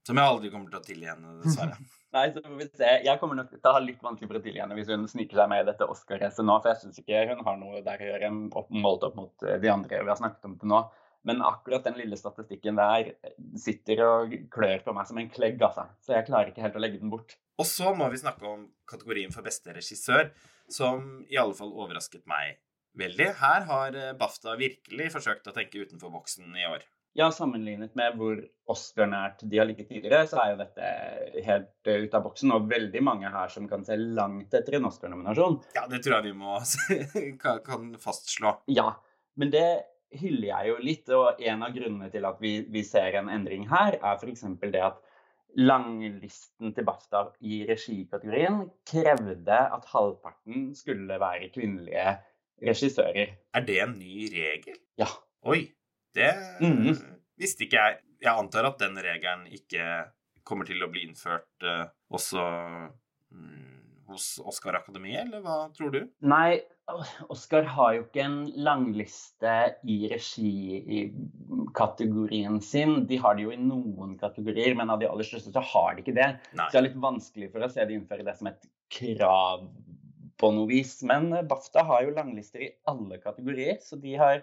som 0.05 0.19
jeg 0.19 0.31
aldri 0.31 0.51
kommer 0.53 0.73
til 0.73 0.81
å 0.81 0.85
tilgi 0.85 1.07
henne, 1.09 1.37
dessverre. 1.43 1.77
Nei, 2.15 2.29
så 2.31 2.41
får 2.43 2.59
vi 2.59 2.67
se. 2.69 2.89
Jeg 3.03 3.19
kommer 3.19 3.35
nok 3.35 3.49
til 3.51 3.67
å 3.67 3.73
ha 3.75 3.79
litt 3.83 4.03
vanskelig 4.03 4.29
for 4.29 4.39
å 4.39 4.43
tilgi 4.43 4.61
henne 4.61 4.75
hvis 4.77 4.91
hun 4.93 5.07
sniker 5.11 5.41
seg 5.41 5.49
med 5.51 5.63
i 5.63 5.67
dette 5.67 5.87
Oscar-racet 5.91 6.47
nå, 6.47 6.53
for 6.61 6.71
jeg 6.71 6.83
syns 6.83 7.01
ikke 7.01 7.23
hun 7.31 7.41
har 7.47 7.57
noe 7.59 7.81
der 7.83 8.03
å 8.03 8.11
gjøre 8.11 8.29
målt 8.35 9.03
opp 9.07 9.17
mot 9.19 9.47
eh, 9.47 9.57
de 9.59 9.71
andre 9.73 9.99
vi 9.99 10.13
har 10.13 10.19
snakket 10.21 10.47
om 10.47 10.53
til 10.61 10.71
nå. 10.71 10.83
Men 11.25 11.41
akkurat 11.41 11.87
den 11.87 11.97
lille 11.97 12.15
statistikken 12.19 12.77
der 12.77 13.15
sitter 13.57 14.03
og 14.05 14.35
klør 14.53 14.85
på 14.85 14.93
meg 14.93 15.09
som 15.09 15.19
en 15.19 15.31
klegg, 15.33 15.57
altså. 15.65 15.87
Så 16.05 16.13
jeg 16.13 16.27
klarer 16.27 16.53
ikke 16.53 16.63
helt 16.63 16.77
å 16.77 16.83
legge 16.83 17.01
den 17.01 17.11
bort. 17.11 17.33
Og 17.61 17.67
så 17.69 17.93
må 17.95 18.09
vi 18.11 18.19
snakke 18.19 18.47
om 18.49 18.67
kategorien 18.89 19.31
for 19.33 19.45
beste 19.45 19.73
regissør, 19.75 20.31
som 20.71 21.23
i 21.31 21.37
alle 21.39 21.55
fall 21.57 21.71
overrasket 21.71 22.25
meg 22.29 22.57
veldig. 22.99 23.29
Her 23.39 23.69
har 23.69 23.95
eh, 23.99 24.11
BAFTA 24.17 24.57
virkelig 24.59 25.11
forsøkt 25.13 25.47
å 25.47 25.55
tenke 25.55 25.85
utenfor 25.85 26.13
boksen 26.13 26.55
i 26.57 26.67
år. 26.67 26.83
Ja, 27.15 27.29
sammenlignet 27.31 27.93
med 27.95 28.17
hvor 28.19 28.41
Oscar-nært 28.67 29.45
de 29.47 29.59
har 29.61 29.67
ligget 29.69 29.87
tidligere, 29.87 30.25
så 30.27 30.41
er 30.41 30.49
jo 30.51 30.57
dette 30.59 30.89
helt 31.45 31.87
uh, 31.87 32.01
ut 32.03 32.17
av 32.17 32.25
boksen. 32.25 32.51
Og 32.51 32.65
veldig 32.67 33.03
mange 33.07 33.31
her 33.31 33.53
som 33.53 33.69
kan 33.71 33.85
se 33.87 33.95
langt 33.95 34.51
etter 34.57 34.75
en 34.75 34.89
Oscar-nominasjon. 34.89 35.61
Ja, 35.77 35.85
det 35.87 36.01
tror 36.03 36.17
jeg 36.17 36.33
vi 36.33 36.33
må 36.35 36.57
kan 37.69 37.93
fastslå. 38.03 38.57
Ja, 38.67 38.89
men 39.39 39.53
det 39.55 39.63
hyller 40.19 40.49
jeg 40.49 40.73
jo 40.73 40.75
litt. 40.83 41.13
Og 41.15 41.39
en 41.39 41.63
av 41.63 41.71
grunnene 41.77 42.11
til 42.11 42.27
at 42.27 42.43
vi, 42.43 42.57
vi 42.71 42.83
ser 42.83 43.15
en 43.21 43.31
endring 43.31 43.63
her, 43.71 43.95
er 43.95 44.19
f.eks. 44.19 44.43
det 44.65 44.83
at 44.83 44.99
langlisten 45.55 46.73
til 46.75 46.85
BAFTA 46.87 47.21
i 47.47 47.61
regikategorien 47.69 48.65
krevde 48.87 49.59
at 49.77 49.87
halvparten 49.91 50.71
skulle 50.75 51.19
være 51.21 51.51
kvinnelige 51.53 52.17
regissører. 52.61 53.35
Er 53.53 53.65
det 53.67 53.79
en 53.83 53.97
ny 53.99 54.27
regel? 54.33 54.79
Ja. 54.99 55.09
Oi. 55.45 55.63
Det 56.15 56.31
mm. 56.61 56.95
visste 57.39 57.65
ikke 57.65 57.79
jeg. 57.81 58.01
Jeg 58.23 58.31
antar 58.39 58.69
at 58.69 58.79
den 58.79 58.95
regelen 59.03 59.47
ikke 59.51 59.83
kommer 60.47 60.67
til 60.67 60.83
å 60.83 60.87
bli 60.89 61.03
innført 61.05 61.65
uh, 61.67 61.83
også 62.15 62.41
um, 63.35 63.74
hos 64.11 64.25
Oscar 64.45 64.73
Akademiet, 64.79 65.21
eller 65.25 65.39
hva 65.43 65.57
tror 65.75 65.89
du? 65.93 66.01
Nei, 66.25 66.51
Oscar 67.33 67.63
har 67.75 67.91
jo 67.95 68.01
ikke 68.05 68.25
en 68.25 68.39
langliste 68.67 69.55
i 69.89 69.95
regikategorien 70.11 72.55
sin. 72.61 72.91
De 73.09 73.15
har 73.21 73.33
det 73.35 73.43
jo 73.47 73.51
i 73.55 73.61
noen 73.61 74.11
kategorier, 74.21 74.73
men 74.77 74.91
av 74.93 74.99
de 75.01 75.09
aller 75.09 75.27
største 75.27 75.51
så 75.55 75.61
har 75.73 75.89
de 75.95 75.99
ikke 76.05 76.17
det. 76.17 76.29
Nei. 76.53 76.67
Så 76.67 76.73
det 76.75 76.81
er 76.81 76.89
litt 76.89 77.05
vanskelig 77.07 77.47
for 77.53 77.59
å 77.65 77.73
se 77.73 77.81
de 77.87 77.95
innføre 77.97 78.27
det 78.27 78.35
som 78.37 78.47
et 78.51 78.63
krav 78.93 79.59
på 80.41 80.47
noe 80.53 80.67
vis. 80.69 80.93
Men 81.07 81.23
BAFTA 81.49 81.81
har 81.87 81.99
jo 82.05 82.17
langlister 82.17 82.59
i 82.67 82.75
alle 82.91 83.15
kategorier, 83.23 83.75
så 83.81 83.93
de 84.01 84.13
har 84.19 84.37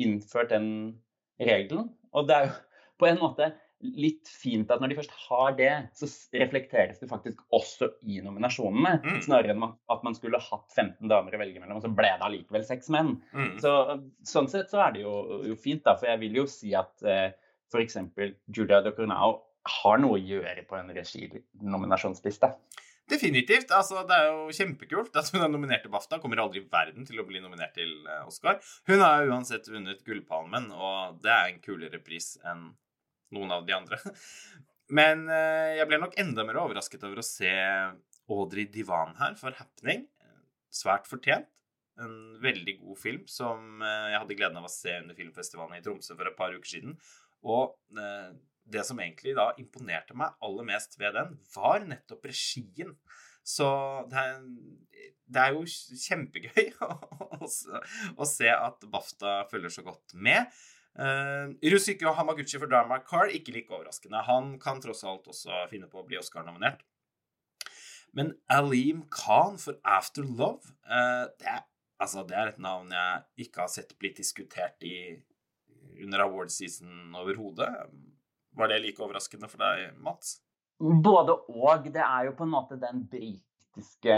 innført 0.00 0.50
den 0.54 0.68
regelen. 1.42 1.86
Og 2.14 2.22
det 2.28 2.34
er 2.36 2.44
jo 2.48 2.54
på 3.00 3.04
en 3.10 3.20
måte 3.20 3.46
litt 3.84 4.30
fint 4.30 4.70
at 4.72 4.80
når 4.80 4.92
de 4.92 4.98
først 4.98 5.14
har 5.26 5.56
det, 5.58 5.72
så 5.98 6.08
reflekteres 6.40 7.00
det 7.00 7.08
faktisk 7.10 7.42
også 7.54 7.90
i 8.08 8.20
nominasjonene. 8.24 8.94
Mm. 9.04 9.18
Snarere 9.26 9.54
enn 9.54 9.66
at 9.66 10.06
man 10.06 10.16
skulle 10.16 10.40
hatt 10.40 10.68
15 10.72 11.10
damer 11.10 11.36
å 11.36 11.40
velge 11.42 11.60
mellom, 11.60 11.80
og 11.80 11.84
så 11.84 11.92
ble 11.92 12.12
det 12.12 12.28
allikevel 12.28 12.64
seks 12.66 12.90
menn. 12.94 13.16
Mm. 13.34 13.56
Så, 13.62 13.74
sånn 14.28 14.48
sett 14.52 14.72
så 14.72 14.84
er 14.86 14.94
det 14.94 15.04
jo, 15.04 15.16
jo, 15.50 15.58
fint, 15.60 15.84
da. 15.84 15.98
For 16.00 16.10
jeg 16.10 16.22
vil 16.22 16.40
jo 16.42 16.46
si 16.50 16.72
at 16.78 17.04
eh, 17.04 17.34
f.eks. 17.72 18.00
Julia 18.54 18.80
Ducournau 18.84 19.36
har 19.80 20.00
noe 20.00 20.18
å 20.18 20.22
gjøre 20.22 20.64
på 20.68 20.78
en 20.78 20.92
reginominasjonsliste. 20.94 22.52
Definitivt. 23.10 23.72
altså 23.72 24.04
Det 24.08 24.16
er 24.16 24.30
jo 24.30 24.54
kjempekult 24.56 25.16
at 25.20 25.28
hun 25.34 25.44
er 25.44 25.50
nominert 25.52 25.84
til 25.84 25.92
BAFTA. 25.92 26.20
Kommer 26.22 26.40
aldri 26.40 26.62
i 26.62 26.68
verden 26.70 27.04
til 27.04 27.20
å 27.20 27.26
bli 27.28 27.42
nominert 27.42 27.76
til 27.76 27.92
eh, 28.08 28.24
Oscar. 28.24 28.62
Hun 28.88 29.04
har 29.04 29.28
uansett 29.28 29.68
vunnet 29.68 30.00
Gullpalmen, 30.06 30.70
og 30.72 31.20
det 31.24 31.34
er 31.34 31.50
en 31.50 31.60
kulere 31.64 32.00
pris 32.04 32.34
enn 32.48 32.70
noen 33.34 33.52
av 33.54 33.66
de 33.66 33.76
andre. 33.76 34.00
Men 34.98 35.26
eh, 35.32 35.78
jeg 35.78 35.88
ble 35.90 36.00
nok 36.02 36.16
enda 36.20 36.44
mer 36.46 36.60
overrasket 36.60 37.06
over 37.08 37.22
å 37.22 37.26
se 37.26 37.52
Audrey 38.32 38.68
Divan 38.72 39.14
her 39.20 39.36
for 39.40 39.56
Happening. 39.58 40.06
Svært 40.74 41.08
fortjent. 41.10 41.50
En 42.02 42.14
veldig 42.42 42.80
god 42.80 42.98
film 42.98 43.26
som 43.30 43.82
eh, 43.84 44.08
jeg 44.12 44.20
hadde 44.22 44.38
gleden 44.38 44.58
av 44.58 44.66
å 44.66 44.72
se 44.72 44.96
under 44.98 45.16
filmfestivalen 45.18 45.78
i 45.78 45.84
Tromsø 45.84 46.16
for 46.16 46.30
et 46.30 46.38
par 46.38 46.56
uker 46.56 46.70
siden. 46.76 46.96
Og 47.46 47.76
eh, 48.00 48.32
det 48.64 48.84
som 48.88 49.00
egentlig 49.00 49.36
da 49.36 49.50
imponerte 49.60 50.16
meg 50.16 50.34
aller 50.44 50.66
mest 50.66 50.98
ved 51.00 51.14
den, 51.16 51.36
var 51.54 51.84
nettopp 51.86 52.26
regien. 52.30 52.94
Så 53.44 53.68
det 54.10 54.20
er, 54.20 54.38
det 55.28 55.42
er 55.42 55.56
jo 55.56 55.64
kjempegøy 56.06 56.70
å, 56.86 56.90
å, 57.28 57.50
å, 58.16 58.28
se 58.28 58.48
at 58.50 58.86
BAFTA 58.88 59.42
følger 59.52 59.76
så 59.76 59.84
godt 59.86 60.16
med. 60.16 60.48
Uh, 60.94 61.50
Rusiko 61.72 62.12
Hamaguchi 62.14 62.58
for 62.58 62.70
Drama 62.70 63.00
Car, 63.02 63.26
ikke 63.34 63.52
like 63.54 63.72
overraskende. 63.72 64.22
Han 64.28 64.54
kan 64.62 64.80
tross 64.82 65.02
alt 65.04 65.26
også 65.30 65.64
finne 65.70 65.88
på 65.90 66.02
å 66.02 66.06
bli 66.06 66.20
Oscar-nominert. 66.20 66.84
Men 68.14 68.30
Aleem 68.46 69.02
Khan 69.10 69.58
for 69.58 69.80
After 69.82 70.22
Love 70.22 70.70
uh, 70.86 71.26
det, 71.40 71.50
er, 71.50 71.64
altså, 71.98 72.22
det, 72.22 72.36
er, 72.38 72.52
et 72.52 72.62
navn 72.62 72.94
jeg 72.94 73.48
ikke 73.48 73.64
har 73.64 73.72
sett 73.72 73.96
blitt 73.98 74.20
diskutert 74.22 74.86
i, 74.86 75.16
under 76.04 76.22
award 76.28 76.54
season 76.54 77.10
overhodet. 77.18 77.72
Var 78.54 78.70
det 78.70 78.82
like 78.84 79.02
overraskende 79.02 79.50
for 79.50 79.64
deg, 79.64 79.96
Mats? 79.98 80.38
Både 80.78 81.34
og. 81.34 81.90
Det 81.90 82.02
er 82.02 82.28
jo 82.28 82.36
på 82.38 82.46
en 82.46 82.54
måte 82.54 82.78
den 82.78 83.02
britiske 83.10 84.14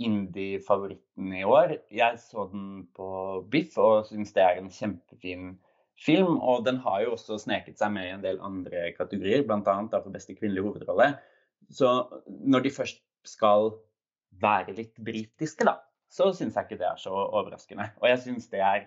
indie-favoritten 0.00 1.34
i 1.36 1.42
år. 1.44 1.76
Jeg 1.92 2.20
så 2.22 2.46
den 2.52 2.86
på 2.96 3.08
Biff 3.52 3.76
og 3.80 4.06
syns 4.08 4.32
det 4.36 4.44
er 4.44 4.60
en 4.60 4.70
kjempefin 4.72 5.52
film. 6.00 6.38
Og 6.38 6.64
den 6.66 6.80
har 6.84 7.04
jo 7.04 7.14
også 7.16 7.38
sneket 7.42 7.80
seg 7.80 7.92
med 7.94 8.08
i 8.08 8.14
en 8.14 8.24
del 8.24 8.40
andre 8.44 8.90
kategorier, 8.96 9.44
bl.a. 9.46 9.76
for 9.92 10.10
beste 10.14 10.36
kvinnelige 10.38 10.66
hovedrolle. 10.66 11.12
Så 11.70 11.90
når 12.26 12.66
de 12.66 12.74
først 12.74 13.02
skal 13.28 13.74
være 14.40 14.74
litt 14.76 14.96
britiske, 15.04 15.66
da, 15.68 15.76
så 16.10 16.30
syns 16.34 16.56
jeg 16.56 16.66
ikke 16.66 16.80
det 16.80 16.88
er 16.88 17.00
så 17.00 17.12
overraskende. 17.12 17.90
Og 18.00 18.08
jeg 18.10 18.22
syns 18.24 18.48
det 18.52 18.62
er 18.64 18.86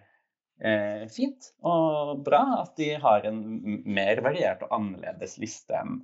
eh, 0.59 1.05
fint 1.11 1.51
og 1.67 2.23
bra 2.25 2.43
at 2.61 2.73
de 2.79 2.93
har 3.03 3.27
en 3.29 3.43
mer 3.85 4.23
variert 4.25 4.65
og 4.65 4.73
annerledes 4.79 5.37
liste 5.41 5.77
enn 5.77 6.01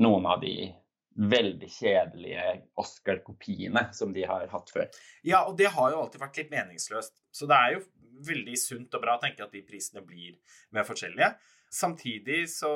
noen 0.00 0.26
av 0.30 0.42
de 0.42 0.70
veldig 1.18 1.68
kjedelige 1.74 2.44
Oscar-kopiene 2.78 3.88
som 3.96 4.12
de 4.14 4.24
har 4.28 4.46
hatt 4.52 4.70
før. 4.72 4.86
Ja, 5.26 5.42
og 5.48 5.56
det 5.58 5.72
har 5.74 5.90
jo 5.92 6.02
alltid 6.04 6.22
vært 6.22 6.38
litt 6.38 6.52
meningsløst. 6.52 7.16
Så 7.34 7.48
det 7.50 7.56
er 7.56 7.74
jo 7.76 7.86
veldig 8.26 8.56
sunt 8.60 8.94
og 8.94 9.02
bra 9.02 9.16
å 9.16 9.22
tenke 9.22 9.44
at 9.44 9.54
de 9.54 9.64
prisene 9.66 10.04
blir 10.06 10.38
mer 10.76 10.86
forskjellige. 10.88 11.32
Samtidig 11.70 12.44
så, 12.50 12.70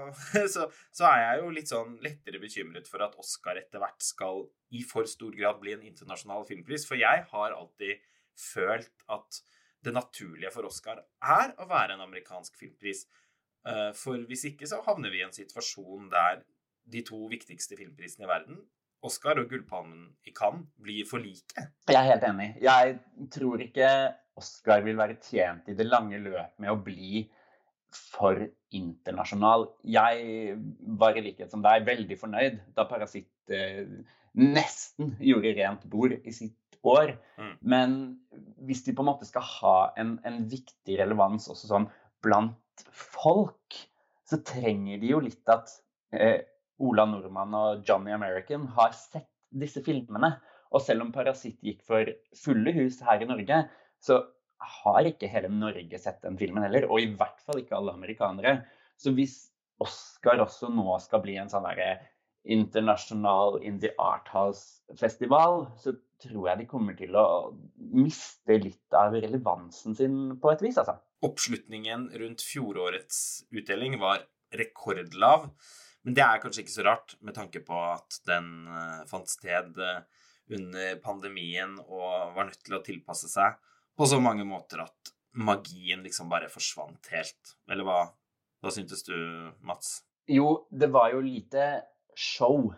så, 0.54 0.68
så, 0.94 1.04
er 1.10 1.22
jeg 1.24 1.42
jo 1.42 1.52
litt 1.54 1.70
sånn 1.72 1.96
lettere 2.04 2.42
bekymret 2.42 2.90
for 2.90 3.02
at 3.06 3.16
Oscar 3.18 3.58
etter 3.60 3.82
hvert 3.82 4.04
skal 4.04 4.44
i 4.74 4.84
for 4.86 5.08
stor 5.10 5.34
grad 5.34 5.58
bli 5.62 5.74
en 5.74 5.86
internasjonal 5.86 6.46
filmpris. 6.48 6.86
For 6.88 6.98
jeg 7.00 7.24
har 7.30 7.56
alltid 7.56 8.04
følt 8.38 9.06
at 9.10 9.40
det 9.86 9.94
naturlige 9.94 10.50
for 10.54 10.66
Oscar 10.66 11.00
er 11.22 11.54
å 11.58 11.66
være 11.70 11.94
en 11.94 12.04
amerikansk 12.06 12.58
filmpris. 12.58 13.06
Eh, 13.66 13.90
for 13.98 14.22
hvis 14.30 14.46
ikke 14.52 14.68
så 14.70 14.80
havner 14.86 15.12
vi 15.14 15.22
i 15.22 15.26
en 15.26 15.34
situasjon 15.34 16.10
der 16.12 16.42
de 16.92 17.04
to 17.06 17.20
viktigste 17.30 17.78
filmprisene 17.78 18.26
i 18.26 18.30
verden, 18.30 18.60
Oscar 19.06 19.38
og 19.38 19.50
Gullpalmen 19.50 20.08
i 20.26 20.32
Cannes, 20.34 20.66
blir 20.82 21.06
for 21.06 21.22
like. 21.22 21.66
Jeg 21.86 21.98
er 21.98 22.08
helt 22.08 22.24
enig. 22.26 22.48
Jeg 22.64 22.96
tror 23.34 23.62
ikke 23.62 23.90
Oscar 24.38 24.82
vil 24.86 24.98
være 24.98 25.18
tjent 25.22 25.68
i 25.70 25.76
det 25.78 25.86
lange 25.86 26.18
løp 26.22 26.56
med 26.62 26.72
å 26.72 26.80
bli 26.82 27.22
for 27.94 28.40
internasjonal. 28.74 29.68
Jeg 29.88 30.56
var 31.00 31.16
i 31.16 31.24
likhet 31.24 31.52
som 31.52 31.62
deg 31.64 31.86
veldig 31.86 32.18
fornøyd 32.20 32.58
da 32.76 32.84
'Parasitt' 32.88 33.54
eh, 33.54 33.86
nesten 34.38 35.16
gjorde 35.24 35.54
rent 35.56 35.86
bord 35.90 36.14
i 36.18 36.34
sitt 36.34 36.78
år. 36.82 37.14
Mm. 37.38 37.54
Men 37.60 37.96
hvis 38.66 38.84
de 38.86 38.94
på 38.94 39.02
en 39.02 39.10
måte 39.10 39.28
skal 39.28 39.46
ha 39.46 39.78
en, 39.98 40.18
en 40.26 40.44
viktig 40.50 40.98
relevans 41.00 41.48
også 41.50 41.70
sånn 41.70 41.88
blant 42.24 42.84
folk, 42.92 43.78
så 44.28 44.40
trenger 44.44 45.00
de 45.00 45.14
jo 45.14 45.22
litt 45.24 45.48
at 45.50 45.72
eh, 46.12 46.44
Ola 46.78 47.06
Nordmann 47.08 47.54
og 47.58 47.84
Johnny 47.88 48.12
American 48.14 48.66
har 48.76 48.94
sett 48.96 49.28
disse 49.50 49.82
filmene. 49.84 50.36
Og 50.72 50.82
selv 50.84 51.06
om 51.06 51.12
'Parasitt' 51.12 51.62
gikk 51.64 51.84
for 51.86 52.10
fulle 52.36 52.74
hus 52.76 53.00
her 53.00 53.22
i 53.22 53.28
Norge, 53.28 53.62
så 54.00 54.20
har 54.82 55.06
ikke 55.06 55.30
hele 55.30 55.48
Norge 55.48 55.98
sett 55.98 56.20
den 56.22 56.38
filmen 56.38 56.62
heller. 56.66 56.88
Og 56.90 57.00
i 57.00 57.12
hvert 57.14 57.40
fall 57.46 57.62
ikke 57.62 57.76
alle 57.78 57.94
amerikanere. 57.96 58.62
Så 58.98 59.14
hvis 59.14 59.48
Oscar 59.80 60.42
også 60.42 60.70
nå 60.74 60.98
skal 61.00 61.22
bli 61.22 61.36
en 61.38 61.50
sånn 61.50 61.66
derre 61.66 61.98
internasjonal 62.48 63.60
Indie 63.66 63.94
Art 64.00 64.28
House-festival, 64.32 65.66
så 65.78 65.94
tror 66.22 66.48
jeg 66.48 66.60
de 66.60 66.68
kommer 66.70 66.96
til 66.98 67.14
å 67.18 67.26
miste 67.94 68.58
litt 68.58 68.96
av 68.96 69.14
relevansen 69.14 69.94
sin 69.98 70.16
på 70.40 70.52
et 70.52 70.64
vis, 70.64 70.78
altså. 70.80 70.98
Oppslutningen 71.26 72.08
rundt 72.20 72.42
fjorårets 72.46 73.20
utdeling 73.50 73.98
var 74.02 74.22
rekordlav. 74.54 75.48
Men 76.08 76.14
det 76.16 76.22
er 76.24 76.38
kanskje 76.40 76.62
ikke 76.64 76.72
så 76.72 76.84
rart, 76.86 77.10
med 77.20 77.34
tanke 77.36 77.60
på 77.60 77.76
at 77.76 78.14
den 78.24 78.46
uh, 78.64 79.02
fant 79.10 79.28
sted 79.28 79.76
uh, 79.76 79.98
under 80.56 80.94
pandemien 81.04 81.74
og 81.82 82.32
var 82.32 82.48
nødt 82.48 82.62
til 82.64 82.78
å 82.78 82.80
tilpasse 82.86 83.28
seg 83.28 83.58
på 83.92 84.06
så 84.08 84.16
mange 84.24 84.46
måter 84.48 84.80
at 84.86 85.10
magien 85.36 86.00
liksom 86.00 86.30
bare 86.32 86.48
forsvant 86.48 87.10
helt. 87.12 87.52
Eller 87.68 87.84
hva, 87.84 87.98
hva 88.64 88.72
syntes 88.72 89.04
du, 89.04 89.18
Mats? 89.68 89.98
Jo, 90.32 90.64
det 90.72 90.88
var 90.96 91.12
jo 91.12 91.20
lite 91.26 91.66
show. 92.16 92.70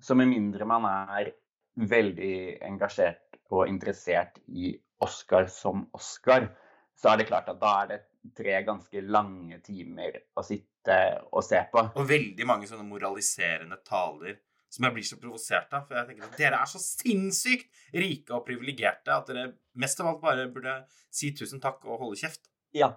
Så 0.00 0.16
med 0.16 0.32
mindre 0.32 0.64
man 0.64 0.88
er 0.88 1.34
veldig 1.84 2.62
engasjert 2.64 3.42
og 3.52 3.68
interessert 3.68 4.40
i 4.48 4.72
Oscar 5.04 5.52
som 5.52 5.84
Oscar, 5.92 6.48
så 6.96 7.12
er 7.12 7.20
det 7.20 7.28
klart 7.28 7.52
at 7.52 7.60
da 7.60 7.76
er 7.82 7.92
det 7.92 8.00
tre 8.36 8.60
ganske 8.66 9.02
lange 9.02 9.60
timer 9.64 10.18
å 10.36 10.44
sitte 10.44 10.96
og 11.30 11.44
se 11.44 11.60
på. 11.72 11.82
Og 11.96 12.08
veldig 12.08 12.46
mange 12.48 12.68
sånne 12.68 12.86
moraliserende 12.88 13.80
taler 13.86 14.38
som 14.70 14.86
jeg 14.86 14.94
blir 14.94 15.06
så 15.06 15.18
provosert 15.20 15.72
av. 15.74 15.86
For 15.88 15.98
jeg 15.98 16.10
tenker 16.10 16.28
at 16.28 16.38
dere 16.38 16.62
er 16.62 16.70
så 16.70 16.80
sinnssykt 16.82 17.70
rike 17.96 18.36
og 18.36 18.44
privilegerte 18.46 19.14
at 19.14 19.30
dere 19.30 19.48
mest 19.80 20.02
av 20.02 20.12
alt 20.12 20.22
bare 20.22 20.50
burde 20.52 20.76
si 21.10 21.32
tusen 21.36 21.62
takk 21.62 21.82
og 21.88 22.04
holde 22.04 22.20
kjeft. 22.20 22.50
Ja, 22.76 22.92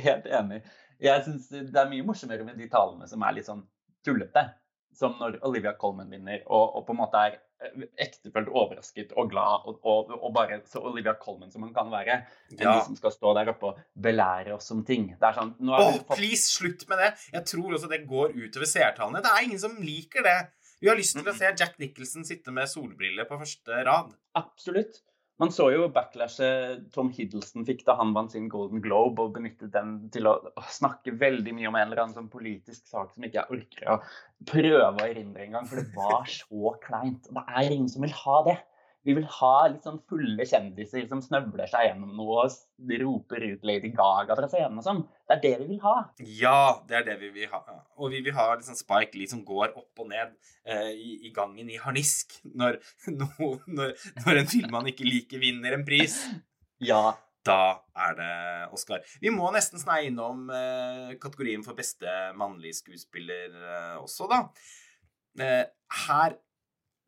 helt 0.00 0.26
enig. 0.26 0.64
Jeg 1.00 1.24
syns 1.24 1.48
det 1.52 1.68
er 1.70 1.92
mye 1.92 2.06
morsommere 2.06 2.44
med 2.44 2.58
de 2.60 2.66
talene 2.72 3.06
som 3.08 3.22
er 3.24 3.36
litt 3.36 3.48
sånn 3.48 3.62
tullete 4.04 4.48
som 4.96 5.14
når 5.20 5.38
Olivia 5.46 5.72
Colman 5.78 6.10
vinner, 6.10 6.42
og, 6.46 6.74
og, 6.76 6.84
på 6.86 6.94
en 6.94 7.00
måte 7.00 7.22
er 7.28 7.38
eh, 7.64 7.88
ektefølt 8.06 8.50
overrasket 8.50 9.12
og 9.18 9.30
glad, 9.32 9.66
og, 9.70 9.80
og, 9.84 10.14
og, 10.18 10.30
bare 10.36 10.60
så 10.70 10.82
Olivia 10.90 11.14
Colman 11.20 11.52
som 11.52 11.66
hun 11.66 11.74
kan 11.76 11.90
være, 11.92 12.20
enn 12.52 12.64
ja. 12.64 12.76
de 12.78 12.86
som 12.88 12.98
skal 12.98 13.14
stå 13.14 13.34
der 13.38 13.52
oppe 13.54 13.72
og 13.72 13.82
belære 14.08 14.54
oss 14.56 14.70
om 14.74 14.84
ting. 14.86 15.10
Det 15.16 15.30
er 15.30 15.38
sånn 15.40 15.52
oh, 15.68 16.00
fått... 16.00 16.16
please, 16.16 16.48
slutt 16.54 16.86
med 16.90 17.02
det! 17.04 17.12
Jeg 17.34 17.46
tror 17.52 17.76
også 17.76 17.90
det 17.92 18.02
går 18.10 18.34
utover 18.38 18.70
seertallene. 18.70 19.22
Det 19.24 19.34
er 19.34 19.46
ingen 19.48 19.62
som 19.62 19.78
liker 19.82 20.26
det. 20.26 20.38
Vi 20.80 20.88
har 20.88 20.96
lyst 20.96 21.12
til 21.12 21.28
å 21.28 21.36
se 21.36 21.52
Jack 21.52 21.76
Nicholson 21.82 22.24
sitte 22.24 22.52
med 22.56 22.70
solbriller 22.70 23.28
på 23.28 23.36
første 23.42 23.84
rad. 23.84 24.14
Absolutt. 24.38 25.02
Man 25.40 25.52
så 25.54 25.70
jo 25.72 25.86
backlashet 25.88 26.90
Tom 26.92 27.08
Hiddleston 27.16 27.64
fikk 27.64 27.86
da 27.86 27.94
han 27.96 28.12
vant 28.12 28.34
sin 28.34 28.50
Golden 28.52 28.82
Globe, 28.84 29.24
og 29.24 29.38
benyttet 29.38 29.72
den 29.72 29.94
til 30.12 30.28
å 30.28 30.34
snakke 30.68 31.14
veldig 31.16 31.54
mye 31.56 31.70
om 31.70 31.78
en 31.80 31.86
eller 31.86 32.02
annen 32.02 32.16
sånn 32.18 32.28
politisk 32.32 32.90
sak 32.90 33.14
som 33.14 33.24
ikke 33.24 33.40
jeg 33.40 33.56
orker 33.56 33.94
å 33.94 33.96
prøve 34.50 34.90
å 34.90 35.06
erindre 35.06 35.46
engang, 35.46 35.68
for 35.70 35.80
det 35.80 35.96
var 35.96 36.28
så 36.28 36.74
kleint. 36.84 37.30
Det 37.32 37.46
er 37.48 37.72
ingen 37.72 37.88
som 37.88 38.04
vil 38.04 38.12
ha 38.20 38.42
det. 38.50 38.58
Vi 39.06 39.14
vil 39.16 39.24
ha 39.32 39.54
litt 39.70 39.86
sånn 39.86 40.00
fulle 40.10 40.44
kjendiser 40.44 41.06
som 41.08 41.22
snøvler 41.24 41.70
seg 41.70 41.86
gjennom 41.86 42.12
noe 42.18 42.42
og 42.44 42.92
roper 43.00 43.46
ut 43.46 43.64
Lady 43.64 43.92
Gaga 43.96 44.36
fra 44.36 44.48
scenen 44.50 44.76
og 44.82 44.84
sånn. 44.84 45.00
Det 45.24 45.38
er 45.38 45.40
det 45.44 45.52
vi 45.62 45.68
vil 45.70 45.80
ha. 45.86 45.94
Ja, 46.40 46.60
det 46.88 46.98
er 46.98 47.06
det 47.06 47.16
vi 47.22 47.30
vil 47.38 47.48
ha. 47.52 47.62
Og 47.96 48.12
vi 48.12 48.20
vil 48.26 48.36
ha 48.36 48.50
liksom 48.52 48.76
Spike 48.76 49.16
Lee 49.16 49.30
som 49.30 49.40
går 49.46 49.72
opp 49.72 50.04
og 50.04 50.10
ned 50.12 50.36
eh, 50.68 50.92
i, 50.92 51.14
i, 51.30 51.32
gangen 51.36 51.72
i 51.72 51.80
harnisk 51.80 52.36
når, 52.44 52.76
no, 53.16 53.54
når, 53.72 53.96
når 54.26 54.42
en 54.42 54.52
film 54.52 54.78
han 54.80 54.92
ikke 54.92 55.08
liker, 55.08 55.42
vinner 55.42 55.78
en 55.78 55.88
pris. 55.88 56.20
Ja. 56.80 57.12
Da 57.44 57.80
er 57.96 58.14
det 58.16 58.34
Oscar. 58.76 59.00
Vi 59.20 59.28
må 59.32 59.48
nesten 59.52 59.80
sneie 59.80 60.10
innom 60.10 60.46
eh, 60.52 61.14
kategorien 61.20 61.64
for 61.64 61.76
beste 61.76 62.08
mannlige 62.36 62.78
skuespiller 62.82 63.52
eh, 63.56 63.96
også, 64.00 64.28
da. 64.28 64.42
Eh, 65.40 65.64
her 66.06 66.36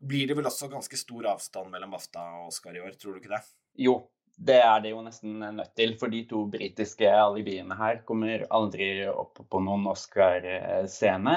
blir 0.02 0.28
det 0.28 0.36
vel 0.38 0.48
også 0.48 0.70
ganske 0.72 0.98
stor 0.98 1.28
avstand 1.34 1.70
mellom 1.72 1.94
BAFTA 1.94 2.24
og 2.40 2.50
Oscar 2.50 2.76
i 2.76 2.82
år, 2.82 2.96
tror 2.98 3.14
du 3.14 3.22
ikke 3.22 3.34
det? 3.34 3.42
Jo, 3.86 3.96
det 4.36 4.58
er 4.64 4.82
det 4.82 4.92
jo 4.92 5.02
nesten 5.04 5.38
nødt 5.42 5.74
til, 5.78 5.94
for 6.00 6.12
de 6.12 6.22
to 6.28 6.44
britiske 6.50 7.08
alibiene 7.08 7.76
her 7.78 8.02
kommer 8.08 8.46
aldri 8.50 8.92
opp 9.10 9.44
på 9.48 9.62
noen 9.62 9.86
Oscar-scene. 9.92 11.36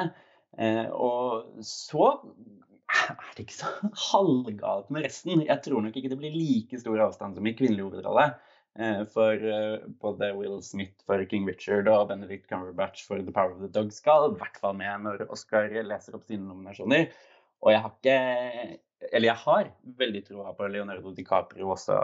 Eh, 0.58 0.86
og 0.89 1.62
så 1.65 2.12
er 2.95 3.32
det 3.36 3.45
ikke 3.45 3.60
så 3.60 3.71
halvgalt 4.12 4.91
med 4.93 5.06
resten. 5.06 5.43
Jeg 5.45 5.62
tror 5.65 5.84
nok 5.84 5.95
ikke 5.97 6.12
det 6.13 6.19
blir 6.21 6.36
like 6.36 6.80
stor 6.82 7.01
avstand 7.08 7.38
som 7.38 7.47
i 7.47 7.56
kvinnelig 7.58 7.89
hovedrolle. 7.89 8.30
Eh, 8.80 9.04
for 9.12 9.39
eh, 9.39 9.86
både 10.01 10.34
Will 10.36 10.58
Smith 10.63 11.06
for 11.08 11.21
King 11.32 11.45
Richard 11.47 11.88
og 11.91 12.10
Benedict 12.10 12.49
Cumberbatch 12.49 13.06
for 13.08 13.21
The 13.21 13.32
Power 13.36 13.54
of 13.56 13.62
the 13.63 13.71
Dog 13.71 13.93
skal 13.95 14.32
i 14.32 14.36
hvert 14.39 14.60
fall 14.60 14.75
med 14.75 15.06
når 15.06 15.28
Oscar 15.32 15.69
leser 15.71 16.17
opp 16.17 16.25
sine 16.28 16.47
nominasjoner. 16.47 17.08
Og 17.63 17.71
jeg 17.73 17.81
har 17.83 17.93
ikke 17.93 18.17
Eller 19.11 19.29
jeg 19.29 19.41
har 19.43 19.69
veldig 19.99 20.21
troa 20.25 20.53
på 20.57 20.67
Leonardo 20.71 21.11
DiCaprio 21.13 21.69
også, 21.75 21.97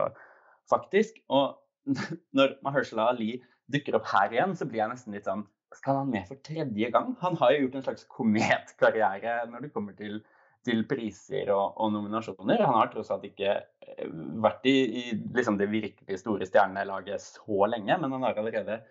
faktisk. 0.69 1.17
Og 1.33 1.57
når 2.37 2.59
Mahershala 2.65 3.09
Ali 3.09 3.39
dukker 3.71 3.97
opp 3.97 4.11
her 4.11 4.35
igjen, 4.35 4.53
så 4.57 4.67
blir 4.69 4.83
jeg 4.83 4.93
nesten 4.93 5.15
litt 5.15 5.29
sånn 5.29 5.45
Skal 5.77 6.01
han 6.01 6.11
med 6.11 6.27
for 6.29 6.41
tredje 6.45 6.91
gang? 6.93 7.15
Han 7.23 7.39
har 7.39 7.55
jo 7.55 7.65
gjort 7.65 7.79
en 7.79 7.87
slags 7.87 8.05
kometkarriere 8.11 9.39
når 9.49 9.65
det 9.65 9.73
kommer 9.73 9.95
til, 9.97 10.19
til 10.67 10.83
priser 10.89 11.49
og, 11.55 11.77
og, 11.77 11.93
nominasjoner. 11.95 12.61
Han 12.67 12.77
har 12.77 12.91
tross 12.91 13.11
alt 13.15 13.23
ikke 13.29 13.53
eh, 13.55 14.09
vært 14.43 14.67
i, 14.67 14.75
i 14.99 15.03
liksom 15.37 15.57
det 15.61 15.71
virkelig 15.71 16.19
store 16.19 16.47
stjernelaget 16.49 17.23
så 17.23 17.71
lenge, 17.71 17.97
men 18.03 18.17
han 18.17 18.27
har 18.27 18.41
allerede 18.43 18.81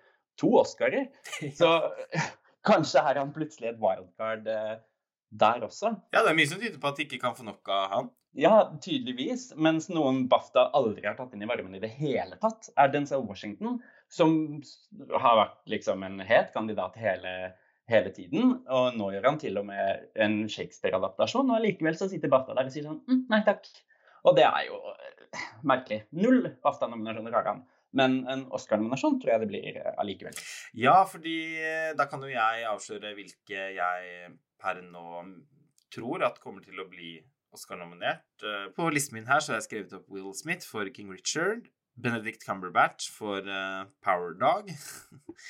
to 0.41 0.55
Oscarer. 0.63 1.11
Så 1.61 1.69
kanskje 2.67 3.05
er 3.05 3.21
han 3.21 3.35
plutselig 3.37 3.75
et 3.75 3.83
wildcard 3.83 4.49
eh, 4.49 4.79
der 5.31 5.63
også. 5.67 5.95
Ja, 6.11 6.23
det 6.25 6.33
er 6.33 6.39
mye 6.39 6.51
som 6.51 6.61
tyder 6.61 6.81
på 6.83 6.91
at 6.91 6.99
de 6.99 7.07
ikke 7.07 7.21
kan 7.23 7.37
få 7.39 7.47
nok 7.47 7.71
av 7.71 7.87
han. 7.95 8.11
Ja, 8.39 8.55
tydeligvis. 8.83 9.49
Mens 9.59 9.89
noen 9.91 10.25
BAFTA 10.31 10.69
aldri 10.79 11.07
har 11.07 11.17
tatt 11.19 11.35
inn 11.35 11.43
i 11.43 11.49
varmen 11.51 11.75
i 11.75 11.83
det 11.83 11.91
hele 11.97 12.39
tatt, 12.43 12.71
er 12.79 12.93
Denzel 12.93 13.25
Washington, 13.27 13.81
som 14.11 14.61
har 15.11 15.39
vært 15.39 15.59
liksom 15.75 16.05
en 16.07 16.21
het 16.27 16.53
kandidat 16.55 16.99
hele, 17.01 17.35
hele 17.91 18.13
tiden. 18.15 18.61
Og 18.71 18.99
nå 18.99 19.11
gjør 19.15 19.31
han 19.33 19.41
til 19.43 19.59
og 19.59 19.67
med 19.71 20.11
en 20.15 20.43
Shakespeare-adaptasjon, 20.51 21.51
og 21.51 21.65
likevel 21.67 21.99
så 21.99 22.11
sitter 22.11 22.31
BAFTA 22.31 22.59
der 22.59 22.71
og 22.71 22.75
sier 22.75 22.87
sånn 22.87 23.03
mm, 23.07 23.27
nei 23.33 23.43
takk. 23.47 23.67
Og 24.29 24.37
det 24.37 24.47
er 24.47 24.69
jo 24.69 24.79
eh, 24.93 25.45
merkelig. 25.67 26.05
Null 26.19 26.43
BAFTA-nominasjoner 26.63 27.39
har 27.39 27.51
han. 27.55 27.67
Men 27.97 28.21
en 28.31 28.45
Oscar-nominasjon 28.55 29.19
tror 29.19 29.33
jeg 29.33 29.43
det 29.43 29.51
blir 29.51 29.81
eh, 29.81 29.95
allikevel. 29.99 30.37
Ja, 30.79 31.01
fordi 31.11 31.41
eh, 31.59 31.91
da 31.99 32.07
kan 32.11 32.23
jo 32.23 32.31
jeg 32.31 32.69
avsløre 32.71 33.17
hvilke 33.17 33.65
jeg 33.75 34.37
per 34.61 34.83
nå 34.85 35.25
tror 35.91 36.23
at 36.27 36.39
kommer 36.43 36.63
til 36.65 36.79
å 36.81 36.89
bli 36.91 37.17
Oscar-nominert. 37.51 38.45
På 38.77 38.87
listen 38.95 39.17
min 39.17 39.27
her 39.27 39.43
så 39.43 39.53
har 39.53 39.59
jeg 39.59 39.67
skrevet 39.67 39.97
opp 39.99 40.13
Will 40.13 40.31
Smith 40.39 40.67
for 40.69 40.87
King 40.95 41.11
Richard, 41.11 41.67
Benedict 41.99 42.45
Cumberbatch 42.47 43.09
for 43.11 43.43
uh, 43.43 43.89
Power 44.05 44.37
Dog, 44.39 44.71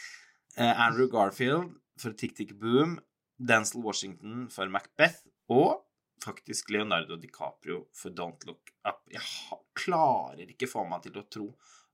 Andrew 0.57 1.11
Garfield 1.13 1.75
for 2.01 2.17
Tick 2.17 2.35
Tick 2.39 2.55
Boom, 2.59 2.99
Dancel 3.37 3.85
Washington 3.85 4.49
for 4.49 4.73
Macbeth 4.73 5.29
og 5.53 5.85
faktisk 6.25 6.71
Leonardo 6.71 7.17
DiCaprio 7.17 7.87
for 7.97 8.11
Don't 8.17 8.47
Look 8.47 8.73
Up. 8.85 9.05
Jeg 9.13 9.61
klarer 9.77 10.49
ikke 10.49 10.69
få 10.69 10.85
meg 10.89 11.05
til 11.07 11.21
å 11.21 11.27
tro 11.29 11.47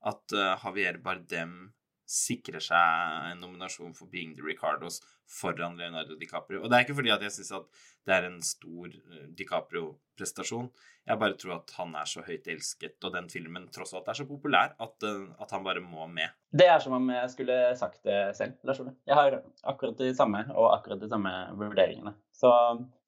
at 0.07 0.35
uh, 0.35 0.55
Javier 0.63 0.99
Bardem 1.03 1.59
sikrer 2.07 2.63
seg 2.63 3.31
en 3.33 3.41
nominasjon 3.43 3.95
for 3.97 4.11
Being 4.11 4.37
the 4.37 4.45
Ricardos 4.47 5.01
foran 5.27 5.77
Leonardo 5.77 6.15
DiCaprio. 6.19 6.63
Og 6.63 6.71
det 6.71 6.79
er 6.79 6.87
ikke 6.87 6.99
fordi 7.01 7.11
at 7.15 7.25
jeg 7.27 7.35
syns 7.35 7.55
at 7.59 7.81
det 8.07 8.15
er 8.15 8.29
en 8.29 8.39
stor 8.47 8.93
uh, 8.93 9.25
DiCaprio-prestasjon. 9.39 10.69
Jeg 11.07 11.21
bare 11.23 11.39
tror 11.39 11.57
at 11.57 11.75
han 11.79 11.97
er 11.99 12.07
så 12.11 12.23
høyt 12.27 12.47
elsket, 12.51 12.97
og 13.03 13.15
den 13.15 13.27
filmen 13.31 13.67
tross 13.75 13.95
alt 13.99 14.07
er 14.11 14.19
så 14.21 14.29
populær, 14.29 14.77
at, 14.79 14.97
uh, 15.03 15.27
at 15.43 15.55
han 15.55 15.67
bare 15.67 15.83
må 15.83 16.07
med. 16.11 16.31
Det 16.55 16.69
er 16.71 16.79
som 16.83 16.95
om 16.99 17.11
jeg 17.11 17.33
skulle 17.35 17.59
sagt 17.79 18.07
det 18.07 18.21
selv, 18.39 18.55
Lars 18.67 18.83
Ole. 18.85 18.95
Jeg 19.07 19.19
har 19.19 19.41
akkurat 19.75 19.99
de 19.99 20.15
samme, 20.15 20.47
og 20.55 20.71
akkurat 20.77 21.03
de 21.03 21.11
samme 21.11 21.35
vurderingene. 21.59 22.15
Så 22.35 22.55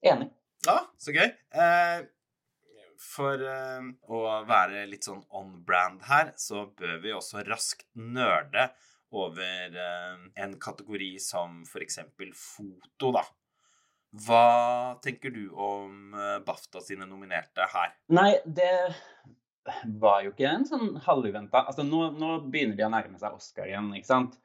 enig. 0.03 0.33
Ja, 0.67 0.81
så 0.99 1.15
gøy. 1.15 1.29
Eh, 1.55 2.01
for 2.99 3.43
eh, 3.47 3.89
å 4.11 4.23
være 4.49 4.87
litt 4.91 5.07
sånn 5.07 5.23
on 5.39 5.61
brand 5.67 6.03
her, 6.09 6.33
så 6.37 6.67
bør 6.79 6.99
vi 7.05 7.15
også 7.15 7.45
raskt 7.47 7.87
nerde 7.95 8.73
over 9.15 9.77
eh, 9.77 10.25
en 10.43 10.57
kategori 10.61 11.15
som 11.23 11.63
f.eks. 11.67 12.01
foto, 12.37 13.13
da. 13.17 13.25
Hva 14.25 14.97
tenker 15.05 15.33
du 15.35 15.45
om 15.53 16.15
eh, 16.17 16.39
BAFTA 16.45 16.83
sine 16.85 17.09
nominerte 17.09 17.67
her? 17.75 17.95
Nei, 18.13 18.33
det 18.45 18.73
var 20.01 20.23
jo 20.25 20.33
ikke 20.33 20.49
en 20.49 20.65
sånn 20.65 20.95
halvuventa 21.05 21.67
Altså, 21.69 21.85
nå, 21.85 22.07
nå, 22.17 22.39
begynner 22.49 22.79
de 22.79 22.87
å 22.87 22.93
nærme 22.93 23.21
seg 23.21 23.37
Oscar 23.37 23.69
igjen, 23.69 23.91
ikke 23.99 24.09
sant? 24.09 24.39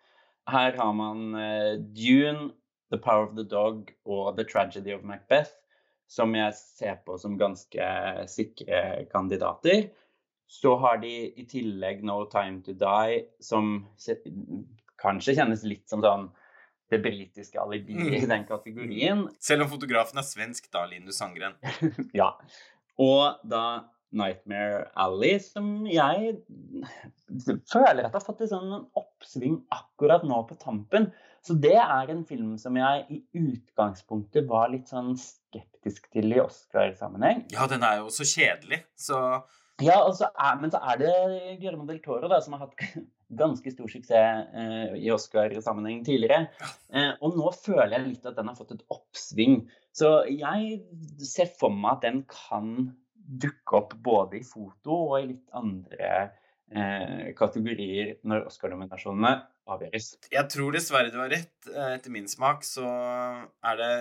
Her 0.52 0.76
har 0.76 0.96
man 0.98 1.30
uh, 1.38 1.80
Dune, 1.96 2.50
The 2.92 3.00
Power 3.00 3.30
of 3.30 3.38
the 3.38 3.46
Dog 3.48 3.94
og 4.04 4.34
The 4.36 4.44
Tragedy 4.44 4.92
of 4.92 5.06
Macbeth 5.08 5.54
som 6.14 6.34
jeg 6.38 6.54
ser 6.58 7.00
på 7.06 7.18
som 7.22 7.38
ganske 7.40 7.86
sikre 8.30 9.06
kandidater. 9.12 9.88
Så 10.54 10.76
har 10.84 11.00
de 11.02 11.12
i 11.34 11.46
tillegg 11.50 12.04
No 12.06 12.20
Time 12.30 12.62
To 12.66 12.76
Die, 12.78 13.24
som 13.42 13.88
kanskje 15.02 15.38
kjennes 15.40 15.66
litt 15.66 15.88
som 15.90 16.04
sånn 16.04 16.30
det 16.94 17.00
britiske 17.02 17.58
alibiet 17.58 18.06
mm. 18.06 18.14
i 18.20 18.28
den 18.30 18.46
kategorien. 18.46 19.26
Selv 19.42 19.66
om 19.66 19.72
fotografen 19.72 20.20
er 20.22 20.28
svensk, 20.28 20.70
da, 20.74 20.86
Linus 20.92 21.18
Sangren. 21.18 21.56
ja. 22.22 22.30
Og 23.02 23.42
da 23.50 23.66
Nightmare 24.14 24.86
Alley, 25.00 25.40
som 25.42 25.88
jeg 25.90 26.36
føler 27.72 28.06
at 28.06 28.14
har 28.14 28.24
fått 28.24 28.44
en 28.46 28.52
sånn 28.52 28.76
oppsving 29.00 29.58
akkurat 29.74 30.26
nå 30.28 30.44
på 30.50 30.58
tampen. 30.62 31.10
Så 31.44 31.58
det 31.60 31.76
er 31.82 32.12
en 32.14 32.22
film 32.28 32.54
som 32.62 32.78
jeg 32.78 33.04
i 33.10 33.20
utgangspunktet 33.42 34.46
var 34.48 34.70
litt 34.72 34.92
sånn 34.92 35.16
skeptisk 35.20 36.08
til 36.14 36.38
i 36.38 36.40
Oscar-sammenheng. 36.44 37.48
Ja, 37.56 37.66
den 37.72 37.84
er 37.84 38.04
jo 38.04 38.14
så 38.14 38.28
kjedelig, 38.28 38.84
så 38.96 39.42
Ja, 39.82 40.04
altså, 40.04 40.30
er, 40.38 40.58
men 40.62 40.72
så 40.72 40.80
er 40.86 41.00
det 41.02 41.14
Guillermo 41.62 41.88
del 41.90 42.02
Toro 42.04 42.30
da, 42.30 42.38
som 42.44 42.54
har 42.54 42.68
hatt 42.68 42.84
ganske 43.44 43.72
stor 43.74 43.90
suksess 43.90 44.52
eh, 44.54 44.98
i 45.02 45.10
Oscar-sammenheng 45.14 46.04
tidligere. 46.06 46.52
Eh, 46.94 47.14
og 47.26 47.40
nå 47.40 47.50
føler 47.58 47.96
jeg 47.98 48.10
litt 48.12 48.28
at 48.30 48.38
den 48.38 48.52
har 48.52 48.60
fått 48.60 48.76
et 48.76 48.86
oppsving. 48.94 49.64
Så 49.96 50.20
jeg 50.30 50.84
ser 51.26 51.50
for 51.58 51.74
meg 51.74 51.98
at 51.98 52.06
den 52.06 52.22
kan 52.30 52.94
dukke 53.14 53.80
opp 53.80 53.98
både 54.04 54.42
i 54.42 54.46
foto 54.46 55.00
og 55.08 55.18
i 55.22 55.28
litt 55.32 55.58
andre 55.58 56.12
eh, 56.70 57.32
kategorier 57.38 58.18
når 58.28 58.50
Oscar-nominasjonene 58.52 59.36
avgjøres. 59.74 60.10
Jeg 60.34 60.50
tror 60.52 60.76
dessverre 60.76 61.14
du 61.14 61.18
har 61.22 61.32
rett. 61.34 61.56
Eh, 61.72 61.96
etter 61.98 62.14
min 62.14 62.30
smak 62.30 62.66
så 62.68 62.86
er 62.86 63.80
det 63.80 63.94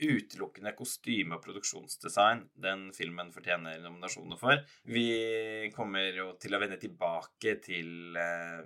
utelukkende 0.00 0.72
kostyme- 0.78 1.36
og 1.36 1.44
produksjonsdesign 1.44 2.44
den 2.64 2.88
filmen 2.96 3.32
fortjener 3.34 3.80
nominasjoner 3.84 4.40
for. 4.40 4.60
Vi 4.84 5.70
kommer 5.76 6.10
jo 6.16 6.32
til 6.40 6.56
å 6.56 6.62
vende 6.62 6.80
tilbake 6.80 7.56
til 7.64 8.16
eh, 8.18 8.62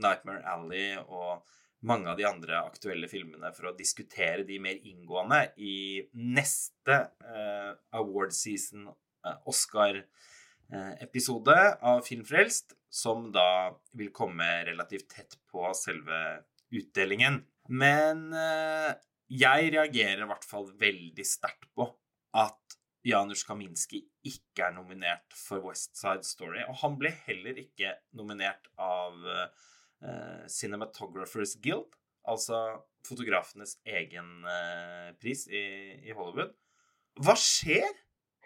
Nightmare 0.00 0.44
Alley 0.54 0.96
og 1.06 1.46
mange 1.88 2.12
av 2.12 2.18
de 2.18 2.26
andre 2.28 2.58
aktuelle 2.60 3.08
filmene 3.08 3.54
for 3.56 3.70
å 3.70 3.76
diskutere 3.76 4.44
de 4.48 4.58
mer 4.60 4.82
inngående 4.84 5.46
i 5.64 6.02
neste 6.20 6.98
eh, 7.24 7.72
award 7.96 8.36
season, 8.36 8.90
eh, 9.24 9.38
Oscar 9.48 10.02
Eh, 10.72 11.76
av 11.80 12.02
Filmfrelst, 12.02 12.76
som 12.90 13.32
da 13.32 13.74
vil 13.98 14.12
komme 14.14 14.46
relativt 14.64 15.08
tett 15.10 15.34
på 15.50 15.66
selve 15.74 16.44
utdelingen. 16.70 17.40
Men 17.68 18.28
eh, 18.32 18.92
jeg 19.30 19.70
reagerer 19.76 20.24
i 20.24 20.28
hvert 20.30 20.46
fall 20.46 20.68
veldig 20.80 21.26
sterkt 21.26 21.68
på 21.78 21.86
at 22.38 22.76
Janusz 23.06 23.46
Kaminski 23.48 24.02
ikke 24.26 24.66
er 24.66 24.74
nominert 24.76 25.36
for 25.36 25.64
West 25.64 25.96
Side 25.96 26.26
Story. 26.28 26.60
Og 26.68 26.76
han 26.82 26.98
ble 27.00 27.12
heller 27.24 27.62
ikke 27.62 27.94
nominert 28.16 28.68
av 28.76 29.16
uh, 29.24 30.44
Cinematographers 30.50 31.56
Guild, 31.62 31.88
altså 32.28 32.60
fotografenes 33.06 33.78
egen 33.88 34.44
uh, 34.44 35.10
pris 35.22 35.46
i, 35.48 35.64
i 36.04 36.16
Hollywood. 36.16 36.52
Hva 37.20 37.36
skjer? 37.38 37.88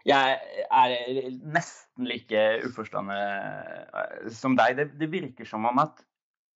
Jeg 0.04 0.64
er 0.68 0.94
nesten 1.40 2.04
like 2.04 2.40
uforstående 2.66 3.16
eh, 3.16 4.26
som 4.36 4.52
deg. 4.58 4.74
Det, 4.76 4.84
det, 5.00 5.08
virker 5.08 5.48
som 5.48 5.64
om 5.64 5.80
at 5.80 6.02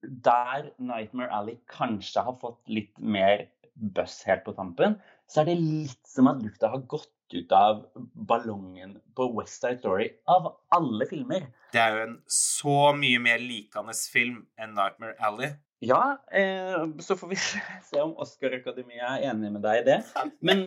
der 0.05 0.69
Nightmare 0.77 1.33
Alley 1.33 1.57
kanskje 1.73 2.27
har 2.27 2.37
fått 2.43 2.61
litt 2.69 2.93
mer 3.01 3.47
buzz 3.79 4.23
helt 4.29 4.45
på 4.47 4.55
tampen, 4.57 4.99
så 5.31 5.43
er 5.43 5.51
det 5.51 5.61
litt 5.61 6.09
som 6.09 6.31
at 6.31 6.43
lufta 6.43 6.73
har 6.73 6.85
gått 6.91 7.13
ut 7.35 7.53
av 7.53 7.85
ballongen 8.15 8.97
på 9.17 9.29
West 9.37 9.61
Side 9.61 9.83
Story 9.83 10.09
av 10.33 10.51
alle 10.75 11.09
filmer. 11.11 11.49
Det 11.73 11.81
er 11.83 11.97
jo 11.97 12.05
en 12.07 12.19
så 12.33 12.79
mye 12.97 13.21
mer 13.21 13.43
likende 13.43 13.95
film 14.13 14.43
enn 14.61 14.75
Nightmare 14.79 15.17
Alley. 15.21 15.53
Ja, 15.81 16.19
eh, 16.33 16.87
så 16.99 17.17
får 17.17 17.29
vi 17.29 17.37
se 17.91 18.01
om 18.03 18.17
Oscar-akademiet 18.19 19.05
er 19.05 19.27
enig 19.31 19.53
med 19.55 19.63
deg 19.63 19.83
i 19.83 19.85
det. 19.87 19.99
Men 20.43 20.65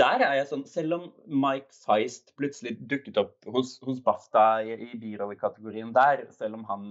der 0.00 0.24
er 0.24 0.38
jeg 0.38 0.48
sånn 0.48 0.64
Selv 0.68 0.96
om 0.96 1.04
Mike 1.28 1.74
Feist 1.84 2.32
plutselig 2.38 2.78
dukket 2.88 3.18
opp 3.20 3.48
hos, 3.52 3.76
hos 3.84 4.00
BAFTA 4.04 4.46
i, 4.64 4.78
i 4.88 5.00
birollekategorien 5.00 5.92
der, 5.96 6.24
selv 6.32 6.60
om 6.60 6.64
han 6.70 6.86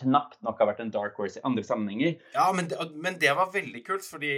knapt 0.00 0.40
nok 0.42 0.58
har 0.58 0.72
vært 0.72 0.82
en 0.82 0.94
dark 0.94 1.18
horse 1.20 1.38
i 1.38 1.46
andre 1.46 1.64
sammenhenger 1.66 2.16
Ja, 2.34 2.48
men 2.56 2.70
det, 2.70 2.80
men 2.98 3.20
det 3.22 3.34
var 3.38 3.54
veldig 3.54 3.84
kult, 3.86 4.06
fordi 4.08 4.34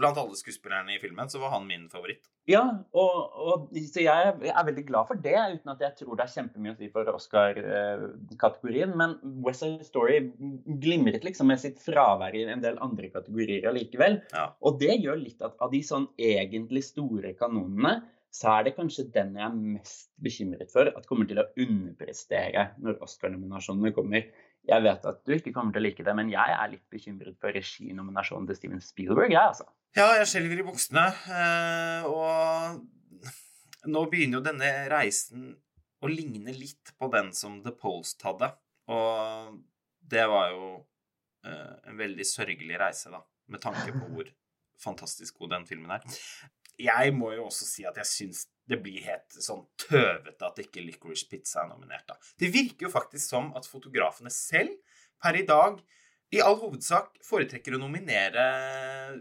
blant 0.00 0.18
alle 0.20 0.36
skuespillerne 0.38 0.94
i 0.94 1.00
filmen, 1.02 1.28
så 1.30 1.40
var 1.42 1.54
han 1.54 1.66
min 1.68 1.88
favoritt. 1.92 2.28
Ja, 2.48 2.62
og, 2.96 3.16
og, 3.36 3.66
så 3.90 4.02
jeg 4.02 4.30
er 4.32 4.66
veldig 4.66 4.84
glad 4.88 5.08
for 5.10 5.20
det, 5.22 5.36
uten 5.36 5.72
at 5.72 5.82
jeg 5.84 5.96
tror 6.00 6.16
det 6.18 6.24
er 6.24 6.32
kjempemye 6.34 6.72
å 6.72 6.78
si 6.78 6.88
for 6.92 7.10
Oscar-kategorien. 7.12 8.94
Men 8.98 9.16
West 9.44 9.64
Side 9.64 9.86
Story 9.86 10.20
glimret 10.82 11.26
liksom 11.26 11.50
med 11.52 11.62
sitt 11.62 11.82
fravær 11.84 12.36
i 12.36 12.46
en 12.48 12.64
del 12.64 12.80
andre 12.82 13.12
kategorier 13.12 13.68
allikevel. 13.70 14.20
Ja. 14.34 14.48
Og 14.64 14.80
det 14.82 14.98
gjør 15.02 15.20
litt 15.20 15.44
at 15.46 15.58
av 15.62 15.74
de 15.74 15.82
sånn 15.86 16.08
egentlig 16.20 16.86
store 16.88 17.34
kanonene, 17.38 18.00
så 18.30 18.52
er 18.54 18.68
det 18.68 18.76
kanskje 18.76 19.08
den 19.10 19.34
jeg 19.34 19.42
er 19.42 19.56
mest 19.58 20.10
bekymret 20.22 20.70
for 20.70 20.86
at 20.86 21.06
kommer 21.08 21.26
til 21.26 21.40
å 21.42 21.48
underprestere 21.58 22.68
når 22.78 23.00
Oscar-nominasjonene 23.02 23.90
kommer. 23.96 24.28
Jeg 24.70 24.84
vet 24.84 25.06
at 25.10 25.22
du 25.26 25.32
ikke 25.34 25.52
kommer 25.54 25.74
til 25.74 25.82
å 25.82 25.86
like 25.88 26.04
det, 26.06 26.14
men 26.14 26.30
jeg 26.30 26.54
er 26.54 26.70
litt 26.70 26.84
bekymret 26.92 27.38
for 27.42 27.54
reginominasjonen 27.56 28.46
til 28.50 28.58
Steven 28.58 28.82
Spielberg, 28.84 29.32
jeg, 29.34 29.42
altså. 29.42 29.66
Ja, 29.98 30.12
jeg 30.20 30.28
skjelver 30.30 30.60
i 30.62 30.66
buksene. 30.68 31.06
Eh, 31.34 32.06
og 32.06 33.88
nå 33.90 34.04
begynner 34.12 34.38
jo 34.38 34.44
denne 34.46 34.70
reisen 34.92 35.48
å 36.00 36.10
ligne 36.10 36.54
litt 36.54 36.92
på 37.00 37.10
den 37.12 37.32
som 37.36 37.58
The 37.64 37.74
Post 37.74 38.22
hadde. 38.26 38.52
Og 38.94 39.58
det 40.10 40.22
var 40.30 40.52
jo 40.54 40.70
eh, 41.46 41.74
en 41.90 41.98
veldig 41.98 42.26
sørgelig 42.26 42.78
reise, 42.80 43.10
da, 43.10 43.24
med 43.50 43.62
tanke 43.64 43.90
på 43.96 44.06
hvor 44.14 44.30
fantastisk 44.80 45.42
god 45.42 45.56
den 45.56 45.68
filmen 45.68 45.98
er. 45.98 46.06
Jeg 46.80 47.12
må 47.12 47.34
jo 47.34 47.48
også 47.50 47.66
si 47.68 47.84
at 47.88 47.98
jeg 48.00 48.08
syns 48.08 48.46
det 48.70 48.78
blir 48.82 49.02
helt 49.02 49.38
sånn 49.42 49.64
tøvete 49.80 50.46
at 50.46 50.60
ikke 50.62 50.84
Licorice 50.84 51.26
Pizza 51.30 51.64
er 51.64 51.72
nominert. 51.72 52.06
da. 52.08 52.18
Det 52.38 52.52
virker 52.54 52.86
jo 52.86 52.92
faktisk 52.92 53.26
som 53.26 53.50
at 53.58 53.66
fotografene 53.66 54.30
selv 54.34 54.76
per 55.20 55.38
i 55.38 55.46
dag 55.48 55.80
i 56.30 56.38
all 56.44 56.54
hovedsak 56.60 57.18
foretrekker 57.26 57.74
å 57.74 57.80
nominere 57.82 58.44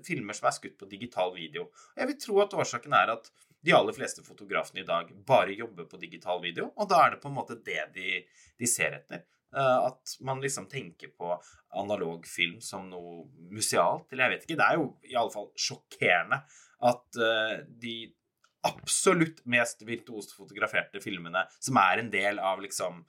filmer 0.06 0.38
som 0.38 0.50
er 0.50 0.56
skutt 0.60 0.78
på 0.78 0.90
digital 0.92 1.34
video. 1.34 1.70
Jeg 1.98 2.12
vil 2.12 2.20
tro 2.22 2.38
at 2.44 2.54
årsaken 2.54 2.94
er 2.94 3.16
at 3.16 3.32
de 3.66 3.74
aller 3.76 3.96
fleste 3.98 4.24
fotografene 4.24 4.84
i 4.84 4.88
dag 4.88 5.10
bare 5.28 5.58
jobber 5.58 5.90
på 5.90 6.00
digital 6.00 6.40
video, 6.44 6.70
og 6.78 6.92
da 6.92 7.02
er 7.04 7.16
det 7.16 7.22
på 7.24 7.32
en 7.32 7.36
måte 7.40 7.58
det 7.66 7.82
de, 7.98 8.22
de 8.62 8.70
ser 8.70 9.02
etter. 9.02 9.26
Uh, 9.50 9.90
at 9.90 10.14
man 10.22 10.38
liksom 10.44 10.68
tenker 10.70 11.10
på 11.18 11.34
analog 11.82 12.28
film 12.30 12.60
som 12.62 12.86
noe 12.92 13.26
musealt, 13.50 14.06
eller 14.12 14.28
jeg 14.28 14.36
vet 14.36 14.46
ikke. 14.46 14.60
Det 14.62 14.68
er 14.68 14.78
jo 14.78 14.88
i 15.10 15.18
alle 15.18 15.34
fall 15.34 15.50
sjokkerende 15.58 16.44
at 16.86 17.20
uh, 17.20 17.56
de 17.82 17.96
absolutt 18.68 19.44
mest 19.50 19.86
virtuost 19.88 20.36
fotograferte 20.36 21.02
filmene, 21.04 21.46
som 21.64 21.80
er 21.82 22.02
en 22.02 22.12
del 22.14 22.42
av 22.44 22.62
liksom 22.64 23.04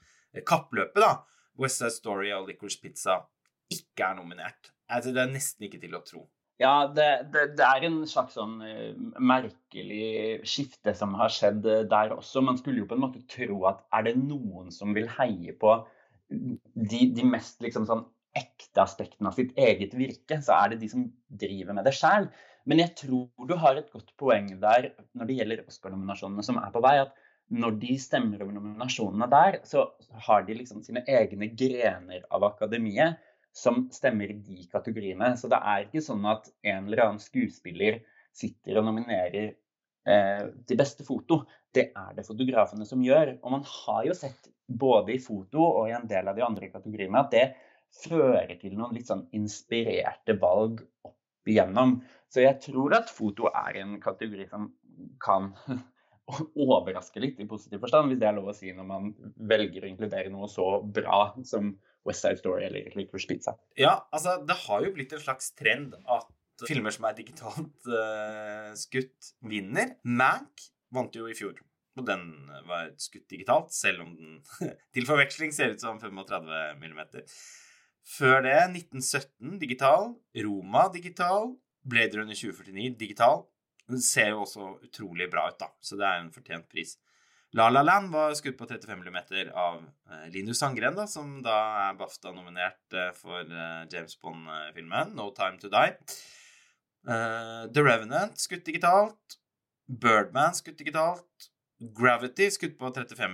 kappløpet, 0.47 1.01
da, 1.03 1.15
West 1.61 1.81
Side 1.81 1.95
Story 1.97 2.31
og 2.35 2.49
Licorice 2.49 2.81
Pizza, 2.83 3.21
ikke 3.71 4.07
er 4.07 4.19
nominert. 4.19 4.71
Altså, 4.91 5.15
det 5.15 5.23
er 5.23 5.33
nesten 5.33 5.67
ikke 5.67 5.81
til 5.83 5.97
å 5.99 6.05
tro. 6.07 6.25
Ja, 6.61 6.91
det, 6.93 7.07
det, 7.33 7.47
det, 7.57 7.65
er 7.65 7.87
en 7.87 8.03
slags 8.09 8.35
sånn 8.37 8.59
uh, 8.61 8.91
merkelig 9.17 10.43
skifte 10.49 10.93
som 10.97 11.15
har 11.17 11.33
skjedd 11.33 11.65
uh, 11.65 11.79
der 11.89 12.13
også. 12.13 12.43
Man 12.45 12.59
skulle 12.61 12.83
jo 12.83 12.89
på 12.91 12.99
en 12.99 13.05
måte 13.07 13.23
tro 13.33 13.63
at 13.71 13.81
er 13.97 14.11
det 14.11 14.19
noen 14.21 14.69
som 14.75 14.93
vil 14.97 15.09
heie 15.17 15.55
på 15.57 15.79
de, 16.29 17.07
de 17.17 17.25
mest 17.27 17.65
liksom 17.65 17.89
sånn 17.89 18.05
ekte 18.37 18.85
aspektene 18.85 19.31
av 19.33 19.39
sitt 19.39 19.57
eget 19.59 19.97
virke, 19.99 20.39
så 20.45 20.59
er 20.61 20.75
det 20.75 20.83
de 20.85 20.91
som 20.93 21.09
driver 21.41 21.75
med 21.75 21.89
det 21.89 21.97
sjøl. 21.97 22.29
Men 22.69 22.83
jeg 22.85 22.95
tror 23.05 23.49
du 23.49 23.57
har 23.59 23.79
et 23.79 23.91
godt 23.93 24.13
poeng 24.21 24.51
der 24.61 24.91
når 25.17 25.29
det 25.29 25.37
gjelder 25.41 25.65
Oscar-nominasjonene 25.67 26.45
som 26.47 26.61
er 26.61 26.73
på 26.75 26.83
vei. 26.85 26.99
at 27.07 27.17
når 27.51 27.81
de 27.83 27.97
stemmer 27.99 28.43
over 28.45 28.55
nominasjonene 28.55 29.27
der, 29.31 29.59
så 29.67 29.89
har 30.27 30.45
de 30.47 30.55
liksom 30.55 30.85
sine 30.87 31.03
egne 31.09 31.49
grener 31.59 32.23
av 32.31 32.45
akademiet 32.47 33.19
som 33.53 33.89
stemmer 33.91 34.31
i 34.31 34.39
de 34.39 34.67
kategoriene. 34.71 35.33
Så 35.37 35.51
det 35.51 35.59
er 35.59 35.87
ikke 35.87 36.05
sånn 36.05 36.29
at 36.31 36.47
en 36.63 36.87
eller 36.87 37.03
annen 37.07 37.23
skuespiller 37.23 37.99
sitter 38.37 38.79
og 38.79 38.87
nominerer 38.87 39.49
eh, 40.07 40.45
til 40.67 40.79
beste 40.79 41.07
foto. 41.07 41.43
Det 41.75 41.89
er 41.91 42.15
det 42.15 42.27
fotografene 42.29 42.87
som 42.87 43.03
gjør. 43.03 43.35
Og 43.43 43.57
man 43.57 43.67
har 43.67 44.07
jo 44.07 44.15
sett 44.15 44.53
både 44.71 45.17
i 45.17 45.23
foto 45.23 45.65
og 45.65 45.89
i 45.91 45.97
en 45.97 46.07
del 46.11 46.31
av 46.31 46.39
de 46.39 46.47
andre 46.47 46.71
kategoriene 46.71 47.25
at 47.25 47.35
det 47.35 47.47
fører 48.05 48.55
til 48.61 48.77
noen 48.79 48.95
litt 48.95 49.11
sånn 49.11 49.27
inspirerte 49.35 50.39
valg 50.39 50.85
opp 51.03 51.51
igjennom. 51.51 51.99
Så 52.31 52.45
jeg 52.45 52.61
tror 52.63 52.95
at 53.01 53.11
foto 53.11 53.51
er 53.51 53.81
en 53.83 53.97
kategori 54.03 54.47
som 54.51 54.69
kan 55.23 55.51
overraske 56.65 57.23
litt 57.23 57.41
i 57.43 57.49
positiv 57.51 57.83
forstand, 57.83 58.11
hvis 58.11 58.21
det 58.23 58.29
er 58.29 58.37
lov 58.37 58.53
å 58.53 58.57
si 58.57 58.71
når 58.75 58.87
man 58.87 59.09
velger 59.51 59.85
å 59.87 59.91
inkludere 59.91 60.33
noe 60.33 60.49
så 60.51 60.77
bra 60.83 61.33
som 61.47 61.73
West 62.07 62.25
Side 62.25 62.41
Story 62.41 62.69
eller 62.69 62.93
Licorice 62.97 63.29
Pizza. 63.29 63.57
Ja, 63.79 63.97
altså 64.15 64.39
det 64.47 64.57
har 64.67 64.85
jo 64.87 64.93
blitt 64.95 65.13
en 65.17 65.25
slags 65.25 65.51
trend 65.59 65.97
at 66.07 66.31
filmer 66.69 66.93
som 66.95 67.07
er 67.09 67.17
digitalt 67.17 67.89
uh, 67.89 68.71
skutt, 68.79 69.33
vinner. 69.49 69.97
Mank 70.05 70.69
vant 70.95 71.17
jo 71.17 71.29
i 71.31 71.37
fjor. 71.37 71.59
Og 71.99 72.07
den 72.07 72.23
var 72.69 72.93
skutt 73.03 73.27
digitalt, 73.33 73.73
selv 73.75 74.05
om 74.05 74.15
den 74.17 74.39
til 74.95 75.09
forveksling 75.09 75.55
ser 75.55 75.75
ut 75.75 75.83
som 75.83 75.99
35 76.01 76.47
mm. 76.79 77.03
Før 78.11 78.41
det 78.47 78.57
1917 78.71 79.59
digital, 79.61 80.15
Roma 80.45 80.87
digital, 80.95 81.53
Blade 81.83 82.19
Runner 82.19 82.37
2049 82.37 82.97
digital. 82.99 83.45
Den 83.91 84.03
ser 84.05 84.35
jo 84.35 84.45
også 84.45 84.75
utrolig 84.87 85.31
bra 85.31 85.49
ut, 85.51 85.59
da, 85.61 85.71
så 85.83 85.99
det 85.99 86.07
er 86.07 86.21
en 86.21 86.35
fortjent 86.35 86.69
pris. 86.71 86.97
La 87.59 87.67
La 87.69 87.83
Land 87.83 88.13
var 88.15 88.35
skutt 88.39 88.55
på 88.61 88.67
35 88.71 89.01
mm 89.03 89.17
av 89.59 89.81
uh, 89.83 90.27
Linus 90.31 90.61
Sandgren, 90.63 90.95
da, 90.95 91.09
som 91.11 91.41
da 91.43 91.57
er 91.89 91.97
BAFTA-nominert 91.99 92.95
uh, 92.95 93.09
for 93.17 93.43
uh, 93.43 93.89
James 93.91 94.15
Bond-filmen 94.23 95.17
No 95.19 95.33
Time 95.35 95.59
To 95.63 95.73
Die. 95.73 95.97
The 97.01 97.83
Revenant 97.83 98.39
skutt 98.39 98.67
digitalt. 98.69 99.39
Birdman 99.89 100.55
skutt 100.55 100.79
digitalt. 100.79 101.49
Gravity 101.97 102.51
skutt 102.53 102.77
på 102.79 102.91
35 102.93 103.33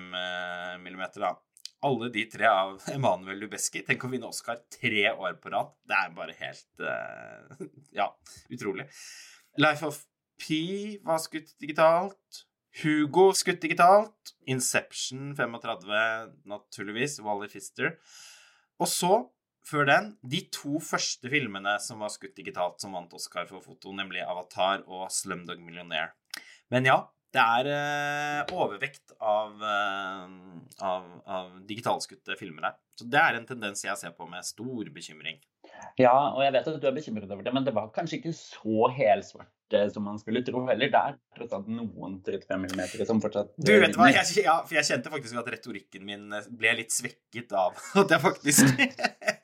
mm. 0.78 1.02
da. 1.18 1.34
Alle 1.84 2.08
de 2.10 2.24
tre 2.30 2.48
av 2.48 2.80
Emanuel 2.92 3.42
Lubeski. 3.44 3.82
Tenk 3.84 4.04
å 4.06 4.10
vinne 4.10 4.30
Oscar 4.30 4.62
tre 4.72 5.10
år 5.12 5.36
på 5.42 5.52
rad. 5.52 5.74
Det 5.86 5.98
er 5.98 6.14
bare 6.16 6.36
helt 6.38 6.86
Ja, 7.96 8.08
utrolig. 8.52 8.88
Life 9.60 9.86
of 9.86 10.00
P 10.40 10.98
var 11.04 11.20
skutt 11.22 11.54
digitalt. 11.60 12.44
Hugo 12.82 13.30
skutt 13.36 13.62
digitalt. 13.62 14.34
Inception 14.52 15.30
35, 15.36 16.34
naturligvis. 16.48 17.20
Wally 17.24 17.48
Fister. 17.48 17.94
Og 18.80 18.90
så, 18.92 19.12
før 19.64 19.88
den, 19.88 20.10
de 20.20 20.42
to 20.52 20.80
første 20.84 21.30
filmene 21.32 21.78
som 21.82 22.04
var 22.04 22.12
skutt 22.12 22.36
digitalt, 22.36 22.80
som 22.82 22.96
vant 22.96 23.14
Oscar 23.16 23.48
for 23.48 23.64
foto, 23.64 23.94
nemlig 23.96 24.24
Avatar 24.26 24.84
og 24.84 25.08
Slumdog 25.12 25.62
Millionaire. 25.64 26.12
Men 26.72 26.88
ja, 26.88 26.98
det 27.34 27.42
er 27.42 27.68
eh, 27.72 28.54
overvekt 28.54 29.16
av, 29.18 29.56
eh, 29.60 30.36
av, 30.86 31.08
av 31.26 31.50
digitalskutte 31.68 32.38
filmer 32.38 32.70
her. 32.70 32.78
Så 32.96 33.08
det 33.12 33.20
er 33.20 33.36
en 33.36 33.48
tendens 33.48 33.84
jeg 33.84 33.98
ser 34.00 34.14
på 34.16 34.28
med 34.30 34.46
stor 34.46 34.88
bekymring. 34.94 35.40
Ja, 36.00 36.14
og 36.32 36.40
jeg 36.44 36.54
vet 36.54 36.70
at 36.70 36.80
du 36.80 36.88
er 36.88 36.96
bekymret 36.96 37.30
over 37.30 37.44
det, 37.44 37.52
men 37.52 37.66
det 37.66 37.74
var 37.76 37.92
kanskje 37.94 38.20
ikke 38.20 38.36
så 38.38 38.88
helsvart 38.96 39.52
Eh, 39.72 39.88
som 39.92 40.04
man 40.04 40.18
skulle 40.18 40.42
tro 40.46 40.62
heller. 40.66 40.90
Det 40.90 40.98
er 40.98 41.16
tross 41.34 41.54
alt 41.56 41.66
noen 41.70 42.20
35 42.22 42.68
mm 42.70 43.06
som 43.08 43.18
fortsatt 43.22 43.50
Du 43.58 43.72
vet 43.74 43.96
hva, 43.98 44.06
jeg, 44.14 44.44
ja, 44.44 44.60
for 44.62 44.78
jeg 44.78 44.86
kjente 44.86 45.10
faktisk 45.10 45.40
at 45.40 45.48
retorikken 45.56 46.04
min 46.06 46.28
ble 46.54 46.74
litt 46.78 46.94
svekket 46.94 47.54
av 47.58 47.74
at 48.02 48.14
jeg 48.14 48.22
faktisk 48.22 48.70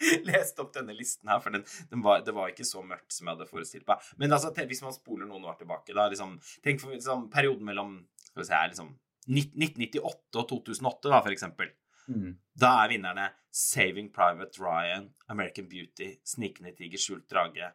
leste 0.31 0.65
opp 0.65 0.73
denne 0.75 0.95
listen 0.97 1.31
her, 1.31 1.41
for 1.43 1.55
den, 1.55 1.65
den 1.91 2.03
var, 2.05 2.25
det 2.27 2.35
var 2.37 2.53
ikke 2.53 2.67
så 2.69 2.83
mørkt 2.87 3.15
som 3.15 3.29
jeg 3.29 3.37
hadde 3.37 3.51
forestilt 3.51 3.87
meg. 3.89 4.11
Men 4.21 4.35
altså, 4.35 4.53
hvis 4.55 4.83
man 4.85 4.97
spoler 4.97 5.29
noen 5.29 5.47
år 5.49 5.61
tilbake, 5.61 5.95
da 5.97 6.09
liksom 6.11 6.39
Tenk 6.65 6.83
for 6.83 6.95
liksom, 6.95 7.29
perioden 7.33 7.67
mellom 7.69 7.95
skal 8.27 8.43
vi 8.43 8.49
se 8.49 8.61
liksom 8.73 8.91
1998 9.29 10.41
og 10.41 10.49
2008, 10.51 11.09
da, 11.09 11.21
for 11.21 11.35
eksempel. 11.35 11.71
Mm. 12.09 12.33
Da 12.59 12.73
er 12.83 12.91
vinnerne 12.91 13.29
Saving 13.55 14.11
Private 14.15 14.59
Ryan, 14.59 15.11
American 15.31 15.69
Beauty, 15.69 16.17
Snikende 16.25 16.73
tiger, 16.77 16.99
skjult 16.99 17.29
drage, 17.31 17.71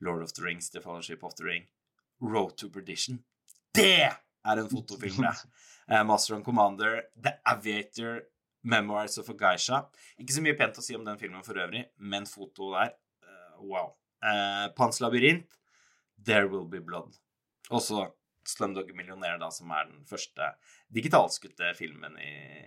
Lord 0.00 0.22
of 0.22 0.32
the 0.32 0.44
Rings, 0.44 0.70
The 0.70 0.80
Fellowship 0.80 1.24
of 1.24 1.34
the 1.36 1.44
Ring, 1.44 1.66
Road 2.20 2.56
to 2.56 2.70
Perdition. 2.70 3.20
Det 3.74 4.08
er 4.08 4.56
en 4.56 4.70
fotofilm, 4.70 5.22
det! 5.22 5.34
Uh, 5.90 6.04
Master 6.08 6.34
and 6.34 6.44
Commander, 6.44 7.02
The 7.22 7.36
Aviator, 7.44 8.22
Memoirs 8.62 9.18
of 9.18 9.30
a 9.32 9.36
Geisha. 9.38 9.80
Ikke 10.20 10.36
så 10.36 10.44
mye 10.44 10.56
pent 10.58 10.78
å 10.78 10.84
si 10.84 10.96
om 10.96 11.04
den 11.06 11.18
filmen 11.20 11.44
for 11.46 11.58
øvrig, 11.60 11.86
men 11.96 12.28
foto 12.28 12.72
der 12.74 12.92
uh, 13.24 13.60
Wow. 13.62 13.94
Uh, 14.20 14.68
Pans 14.76 15.00
labyrint, 15.00 15.56
There 16.24 16.48
Will 16.50 16.68
Be 16.68 16.82
Blood. 16.84 17.16
Også 17.70 18.04
Slumdog 18.46 18.90
Millionaire, 18.96 19.38
da, 19.40 19.50
som 19.52 19.70
er 19.72 19.88
den 19.88 20.04
første 20.08 20.52
digitalskutte 20.92 21.72
filmen 21.78 22.16
i, 22.20 22.66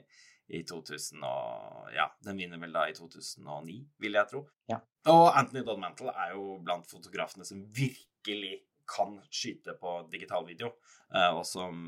i 0.53 0.63
2000 0.69 1.23
og 1.27 1.93
Ja, 1.93 2.07
den 2.25 2.39
vinner 2.41 2.61
vel 2.61 2.73
da 2.73 2.87
i 2.89 2.95
2009, 2.97 3.79
vil 4.01 4.19
jeg 4.19 4.31
tro. 4.31 4.43
Ja. 4.71 4.79
Og 5.11 5.25
Anthony 5.33 5.65
Dodmantle 5.67 6.13
er 6.25 6.35
jo 6.37 6.57
blant 6.63 6.89
fotografene 6.89 7.45
som 7.45 7.65
virkelig 7.75 8.63
kan 8.89 9.17
skyte 9.31 9.77
på 9.79 10.01
digital 10.11 10.45
video, 10.47 10.73
uh, 11.13 11.31
og 11.37 11.45
som 11.47 11.83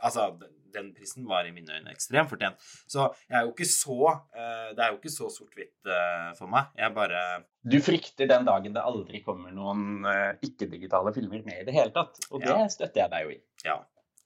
Altså, 0.00 0.30
den 0.74 0.90
prisen 0.96 1.26
var 1.28 1.46
i 1.48 1.52
mine 1.54 1.76
øyne 1.78 1.92
ekstremt 1.94 2.30
fortjent. 2.30 2.60
Så 2.90 3.06
jeg 3.28 3.36
er 3.38 3.46
jo 3.46 3.52
ikke 3.54 3.68
så 3.68 3.98
eh, 4.10 4.70
Det 4.76 4.84
er 4.84 4.92
jo 4.92 4.98
ikke 4.98 5.12
så 5.12 5.30
sort-hvitt 5.32 5.90
eh, 5.90 6.30
for 6.38 6.52
meg. 6.52 6.72
Jeg 6.78 6.96
bare 6.96 7.22
Du 7.60 7.78
frykter 7.84 8.30
den 8.30 8.48
dagen 8.48 8.76
det 8.76 8.84
aldri 8.84 9.22
kommer 9.24 9.54
noen 9.54 10.08
ikke-digitale 10.40 11.12
filmer 11.16 11.44
med 11.46 11.62
i 11.62 11.68
det 11.68 11.76
hele 11.76 11.94
tatt. 11.94 12.20
Og 12.30 12.44
det 12.44 12.54
ja. 12.54 12.66
støtter 12.72 13.04
jeg 13.04 13.14
deg 13.14 13.26
jo 13.26 13.34
i. 13.34 13.38
Ja, 13.66 13.78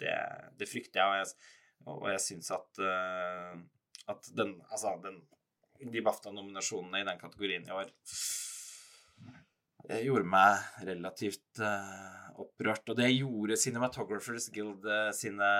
det, 0.03 0.17
det 0.61 0.71
frykter 0.71 1.03
jeg. 1.03 1.09
Og 1.09 1.19
jeg, 1.21 1.53
og 1.95 2.09
jeg 2.13 2.25
syns 2.29 2.51
at, 2.55 2.85
at 4.15 4.33
den 4.39 4.57
Altså, 4.71 4.95
den, 5.03 5.21
de 5.93 6.03
BAFTA-nominasjonene 6.07 7.03
i 7.03 7.09
den 7.09 7.21
kategorien 7.21 7.67
i 7.67 7.75
år 7.75 7.91
gjorde 10.05 10.29
meg 10.29 10.87
relativt 10.87 11.61
uh, 11.61 12.31
opprørt. 12.41 12.87
Og 12.89 12.99
det 12.99 13.11
gjorde 13.13 13.59
Cinematographers 13.61 14.49
Guild 14.55 14.87
uh, 14.89 15.11
sine 15.17 15.51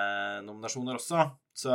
nominasjoner 0.45 0.99
også. 0.99 1.27
Så, 1.55 1.71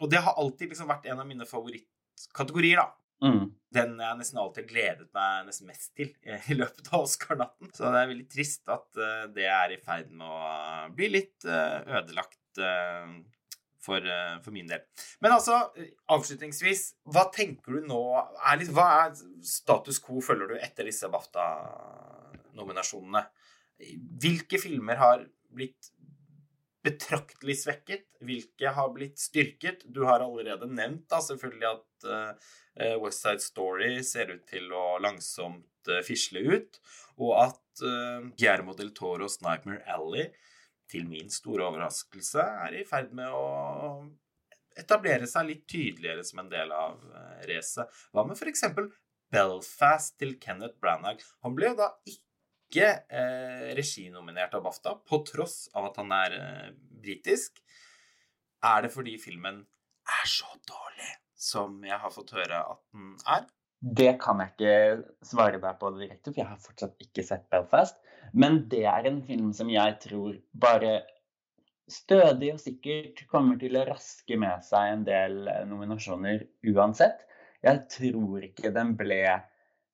og 0.00 0.10
det 0.10 0.22
har 0.24 0.38
alltid 0.40 0.72
liksom 0.72 0.90
vært 0.90 1.08
en 1.10 1.22
av 1.22 1.28
mine 1.28 1.48
favorittkategorier, 1.48 2.82
da. 2.82 2.90
Mm. 3.24 3.44
Den 3.72 3.94
jeg 4.02 4.18
nesten 4.18 4.40
alltid 4.42 4.66
gledet 4.68 5.06
meg 5.16 5.46
nesten 5.46 5.68
mest 5.70 5.94
til 5.96 6.10
i 6.52 6.56
løpet 6.58 6.90
av 6.90 7.06
Oscar-natten. 7.06 7.70
Så 7.72 7.86
det 7.86 8.02
er 8.02 8.10
veldig 8.10 8.26
trist 8.32 8.74
at 8.74 9.00
det 9.36 9.46
er 9.48 9.72
i 9.72 9.80
ferd 9.84 10.10
med 10.10 10.26
å 10.28 10.90
bli 10.98 11.08
litt 11.14 11.46
ødelagt 11.46 12.60
for, 13.84 14.00
eh, 14.00 14.40
for, 14.44 14.52
min 14.54 14.68
del. 14.70 14.82
Men 15.24 15.32
altså, 15.36 15.54
avslutningsvis, 16.12 16.80
hva 17.12 17.24
tenker 17.34 17.70
du 17.76 17.80
nå 17.88 18.02
er 18.16 18.56
litt, 18.60 18.72
Hva 18.74 18.86
er 19.04 19.10
status 19.44 19.98
quo 20.04 20.18
følger 20.24 20.46
du 20.52 20.56
etter 20.58 20.84
disse 20.88 21.06
BAFTA-nominasjonene? 21.12 23.22
Hvilke 24.22 24.56
filmer 24.62 24.96
har 25.00 25.18
blitt 25.54 25.82
betraktelig 26.84 27.56
svekket? 27.62 28.06
Hvilke 28.24 28.66
har 28.76 28.88
blitt 28.94 29.18
styrket? 29.20 29.78
Du 29.88 30.00
har 30.08 30.24
allerede 30.24 30.66
nevnt 30.70 31.06
da, 31.10 31.18
selvfølgelig 31.24 31.68
at 31.70 32.08
uh, 32.08 32.32
West 33.02 33.20
Side 33.24 33.42
Story 33.44 33.92
ser 34.04 34.26
ut 34.34 34.44
til 34.50 34.64
å 34.76 34.98
langsomt 35.02 35.90
uh, 35.90 36.02
fisle 36.04 36.40
ut, 36.44 36.80
og 37.16 37.32
at 37.46 37.82
uh, 37.82 38.20
Guillermo 38.36 38.72
del 38.76 38.92
Toros 38.96 39.40
Nightmare 39.44 39.84
Alley 39.96 40.26
til 40.90 41.06
min 41.08 41.30
store 41.32 41.66
overraskelse, 41.68 42.44
er 42.66 42.76
i 42.76 42.84
ferd 42.88 43.14
med 43.16 43.32
å 43.32 43.44
etablere 44.78 45.26
seg 45.30 45.48
litt 45.48 45.64
tydeligere 45.70 46.24
som 46.26 46.42
en 46.42 46.50
del 46.52 46.72
av 46.74 47.00
eh, 47.14 47.40
racet. 47.50 47.90
Hva 48.12 48.26
med 48.26 48.38
f.eks. 48.38 48.66
Belfast 49.34 50.18
til 50.20 50.36
Kenneth 50.42 50.78
Branagh? 50.82 51.24
Han 51.46 51.56
ble 51.56 51.72
jo 51.72 51.78
da 51.78 51.90
ikke 52.10 52.90
eh, 52.90 53.70
reginominert 53.78 54.54
av 54.58 54.64
BAFTA, 54.66 54.96
på 55.06 55.22
tross 55.28 55.64
av 55.74 55.90
at 55.90 56.00
han 56.02 56.14
er 56.16 56.38
eh, 56.38 56.70
britisk. 57.04 57.62
Er 58.64 58.86
det 58.86 58.94
fordi 58.94 59.16
filmen 59.20 59.62
er 60.04 60.30
så 60.30 60.48
dårlig 60.68 61.12
som 61.44 61.76
jeg 61.84 62.00
har 62.00 62.12
fått 62.12 62.34
høre 62.36 62.64
at 62.74 62.82
den 62.94 63.14
er? 63.36 63.46
Det 63.84 64.14
kan 64.22 64.40
jeg 64.40 64.54
ikke 64.54 65.26
svare 65.28 65.60
deg 65.60 65.80
på 65.80 65.90
direkte, 65.98 66.30
for 66.30 66.40
jeg 66.40 66.48
har 66.48 66.60
fortsatt 66.62 67.02
ikke 67.04 67.24
sett 67.26 67.50
Belfast. 67.52 67.98
Men 68.32 68.64
det 68.72 68.84
er 68.90 69.08
en 69.10 69.20
film 69.26 69.52
som 69.56 69.70
jeg 69.72 69.98
tror 70.06 70.38
bare 70.60 71.02
stødig 71.90 72.54
og 72.54 72.60
sikkert 72.62 73.24
kommer 73.30 73.58
til 73.60 73.76
å 73.76 73.86
raske 73.88 74.38
med 74.40 74.64
seg 74.64 74.92
en 74.92 75.02
del 75.08 75.42
eh, 75.50 75.64
nominasjoner 75.68 76.46
uansett. 76.72 77.26
Jeg 77.64 77.84
tror 77.92 78.46
ikke 78.46 78.72
den 78.74 78.94
ble 78.96 79.20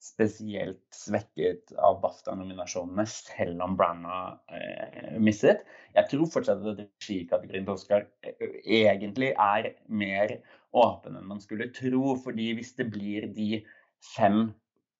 spesielt 0.00 0.80
svekket 0.96 1.74
av 1.76 1.98
BAFTA-nominasjonene, 2.00 3.04
selv 3.10 3.60
om 3.66 3.74
Branna 3.76 4.20
eh, 4.48 5.18
mistet. 5.20 5.66
Jeg 5.92 6.08
tror 6.12 6.30
fortsatt 6.32 6.64
at 6.64 6.80
regikategorien 6.80 7.66
til 7.66 7.74
Oscar 7.74 8.06
eh, 8.24 8.56
egentlig 8.80 9.34
er 9.34 9.74
mer 9.92 10.38
åpen 10.70 11.18
enn 11.18 11.28
man 11.28 11.42
skulle 11.42 11.68
tro. 11.76 12.16
fordi 12.24 12.52
hvis 12.56 12.72
det 12.78 12.88
blir 12.94 13.28
de 13.34 13.60
fem 14.14 14.46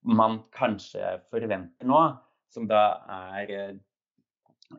man 0.04 0.40
kanskje 0.56 1.16
forventer 1.32 1.88
nå, 1.88 2.02
som 2.50 2.66
da 2.70 2.82
er 3.36 3.54
eh, 3.54 3.78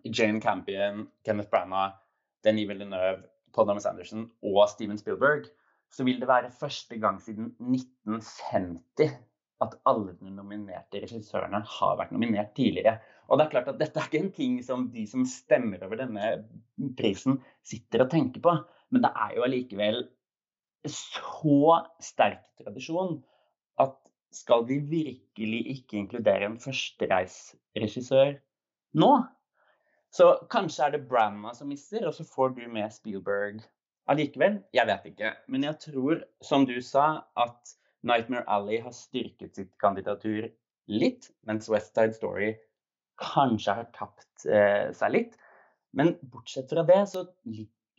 Jane 0.07 0.41
Campion, 0.43 1.07
Kenneth 1.25 1.51
Branagh, 1.51 1.97
Denis 2.43 2.69
Villeneuve, 2.69 3.25
Paul 3.55 3.67
Thomas 3.67 3.85
Anderson 3.85 4.29
og 4.41 4.63
Steven 4.71 4.99
Spielberg, 4.99 5.49
så 5.91 6.05
vil 6.07 6.21
det 6.21 6.29
være 6.29 6.53
første 6.55 6.97
gang 6.99 7.19
siden 7.21 7.51
1950 7.59 9.11
at 9.61 9.75
alle 9.85 10.15
de 10.17 10.31
nominerte 10.33 11.01
regissørene 11.03 11.59
har 11.75 11.97
vært 11.99 12.13
nominert 12.15 12.55
tidligere. 12.57 12.95
Og 13.29 13.37
det 13.37 13.45
er 13.45 13.51
klart 13.51 13.69
at 13.69 13.79
Dette 13.79 13.99
er 14.01 14.07
ikke 14.09 14.21
en 14.23 14.33
ting 14.33 14.55
som 14.65 14.87
de 14.93 15.03
som 15.09 15.25
stemmer 15.27 15.83
over 15.85 15.99
denne 15.99 16.31
prisen, 16.97 17.37
sitter 17.67 18.05
og 18.05 18.09
tenker 18.13 18.41
på. 18.43 18.55
Men 18.91 19.05
det 19.05 19.11
er 19.13 19.35
jo 19.37 19.45
allikevel 19.45 20.01
så 20.89 21.77
sterk 22.01 22.41
tradisjon 22.57 23.19
skal 24.31 24.65
vi 24.67 24.79
virkelig 24.91 25.61
ikke 25.75 25.99
inkludere 25.99 26.47
en 26.47 26.59
førstereisregissør 26.61 28.33
nå? 29.01 29.11
Så 30.11 30.27
kanskje 30.51 30.85
er 30.85 30.95
det 30.95 31.05
Branna 31.07 31.53
som 31.55 31.69
mister, 31.71 32.03
og 32.07 32.15
så 32.15 32.25
får 32.27 32.57
du 32.57 32.65
med 32.67 32.91
Spielberg 32.91 33.61
allikevel. 34.11 34.59
Jeg 34.75 34.87
vet 34.89 35.05
ikke. 35.13 35.35
Men 35.47 35.63
jeg 35.63 35.79
tror, 35.85 36.23
som 36.43 36.65
du 36.67 36.75
sa, 36.83 37.23
at 37.39 37.75
Nightmare 38.03 38.43
Alley 38.49 38.81
har 38.83 38.95
styrket 38.95 39.55
sitt 39.55 39.71
kandidatur 39.79 40.49
litt, 40.91 41.29
mens 41.47 41.69
West 41.71 41.95
Side 41.95 42.17
Story 42.17 42.55
kanskje 43.21 43.77
har 43.77 43.87
tapt 43.95 44.47
eh, 44.49 44.89
seg 44.97 45.15
litt. 45.15 45.37
Men 45.95 46.15
bortsett 46.33 46.71
fra 46.71 46.83
det, 46.87 47.03
så 47.11 47.27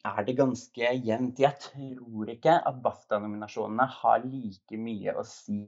er 0.08 0.26
det 0.26 0.36
ganske 0.38 0.92
jevnt. 1.06 1.40
Jeg 1.40 1.58
tror 1.62 2.32
ikke 2.32 2.58
at 2.58 2.80
BAFTA-nominasjonene 2.84 3.86
har 4.00 4.24
like 4.26 4.80
mye 4.80 5.14
å 5.16 5.24
si 5.28 5.64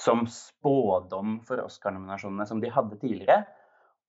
som 0.00 0.24
spådom 0.30 1.38
for 1.46 1.62
Oscar-nominasjonene 1.64 2.46
som 2.48 2.60
de 2.62 2.72
hadde 2.72 2.98
tidligere. 3.00 3.44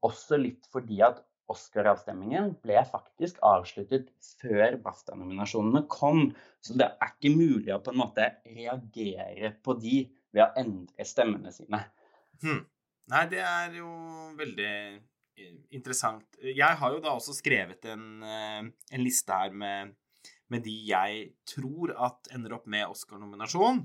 Også 0.05 0.39
litt 0.41 0.67
fordi 0.73 1.01
at 1.05 1.23
Oscar-avstemmingen 1.51 2.55
ble 2.63 2.79
faktisk 2.89 3.37
avsluttet 3.45 4.09
før 4.41 4.79
BAFTA-nominasjonene 4.81 5.83
kom. 5.91 6.29
Så 6.63 6.77
det 6.77 6.87
er 6.89 7.11
ikke 7.13 7.35
mulig 7.35 7.73
å 7.75 7.81
på 7.85 7.93
en 7.93 8.01
måte 8.01 8.29
reagere 8.49 9.53
på 9.65 9.75
de 9.81 9.99
ved 10.33 10.45
å 10.47 10.53
endre 10.59 11.05
stemmene 11.07 11.53
sine. 11.53 11.83
Hmm. 12.41 12.63
Nei, 13.13 13.25
det 13.29 13.43
er 13.45 13.77
jo 13.77 13.91
veldig 14.39 14.71
interessant. 15.75 16.25
Jeg 16.41 16.79
har 16.79 16.95
jo 16.95 17.03
da 17.03 17.13
også 17.13 17.35
skrevet 17.37 17.85
en, 17.91 18.23
eh, 18.23 18.63
en 18.65 19.03
liste 19.03 19.31
her 19.31 19.53
med, 19.53 19.93
med, 20.49 20.63
de 20.65 20.75
jeg 20.89 21.27
tror 21.45 21.93
at 22.07 22.31
ender 22.33 22.57
opp 22.57 22.65
med 22.71 22.87
Oscar-nominasjon. 22.87 23.83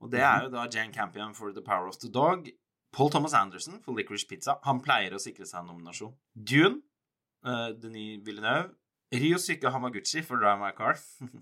Og 0.00 0.10
det 0.12 0.22
er 0.24 0.46
jo 0.46 0.52
da 0.52 0.66
Jane 0.72 0.94
Campion 0.94 1.34
for 1.36 1.52
The 1.52 1.64
Power 1.64 1.88
of 1.88 1.98
the 2.00 2.10
Dog. 2.12 2.48
Paul 2.92 3.10
Thomas 3.10 3.34
Anderson 3.34 3.80
for 3.84 3.94
Licorice 3.94 4.26
Pizza. 4.26 4.56
Han 4.66 4.80
pleier 4.82 5.14
å 5.14 5.20
sikre 5.22 5.46
seg 5.46 5.60
en 5.62 5.70
nominasjon. 5.70 6.14
Dune, 6.34 6.80
uh, 7.46 7.70
Denis 7.76 8.22
Villeneuve. 8.26 8.72
Rio 9.10 9.38
Syke 9.42 9.70
Hamaguchi 9.74 10.22
for 10.22 10.40
Drive 10.40 10.58
My 10.62 10.72
Car. 10.76 10.98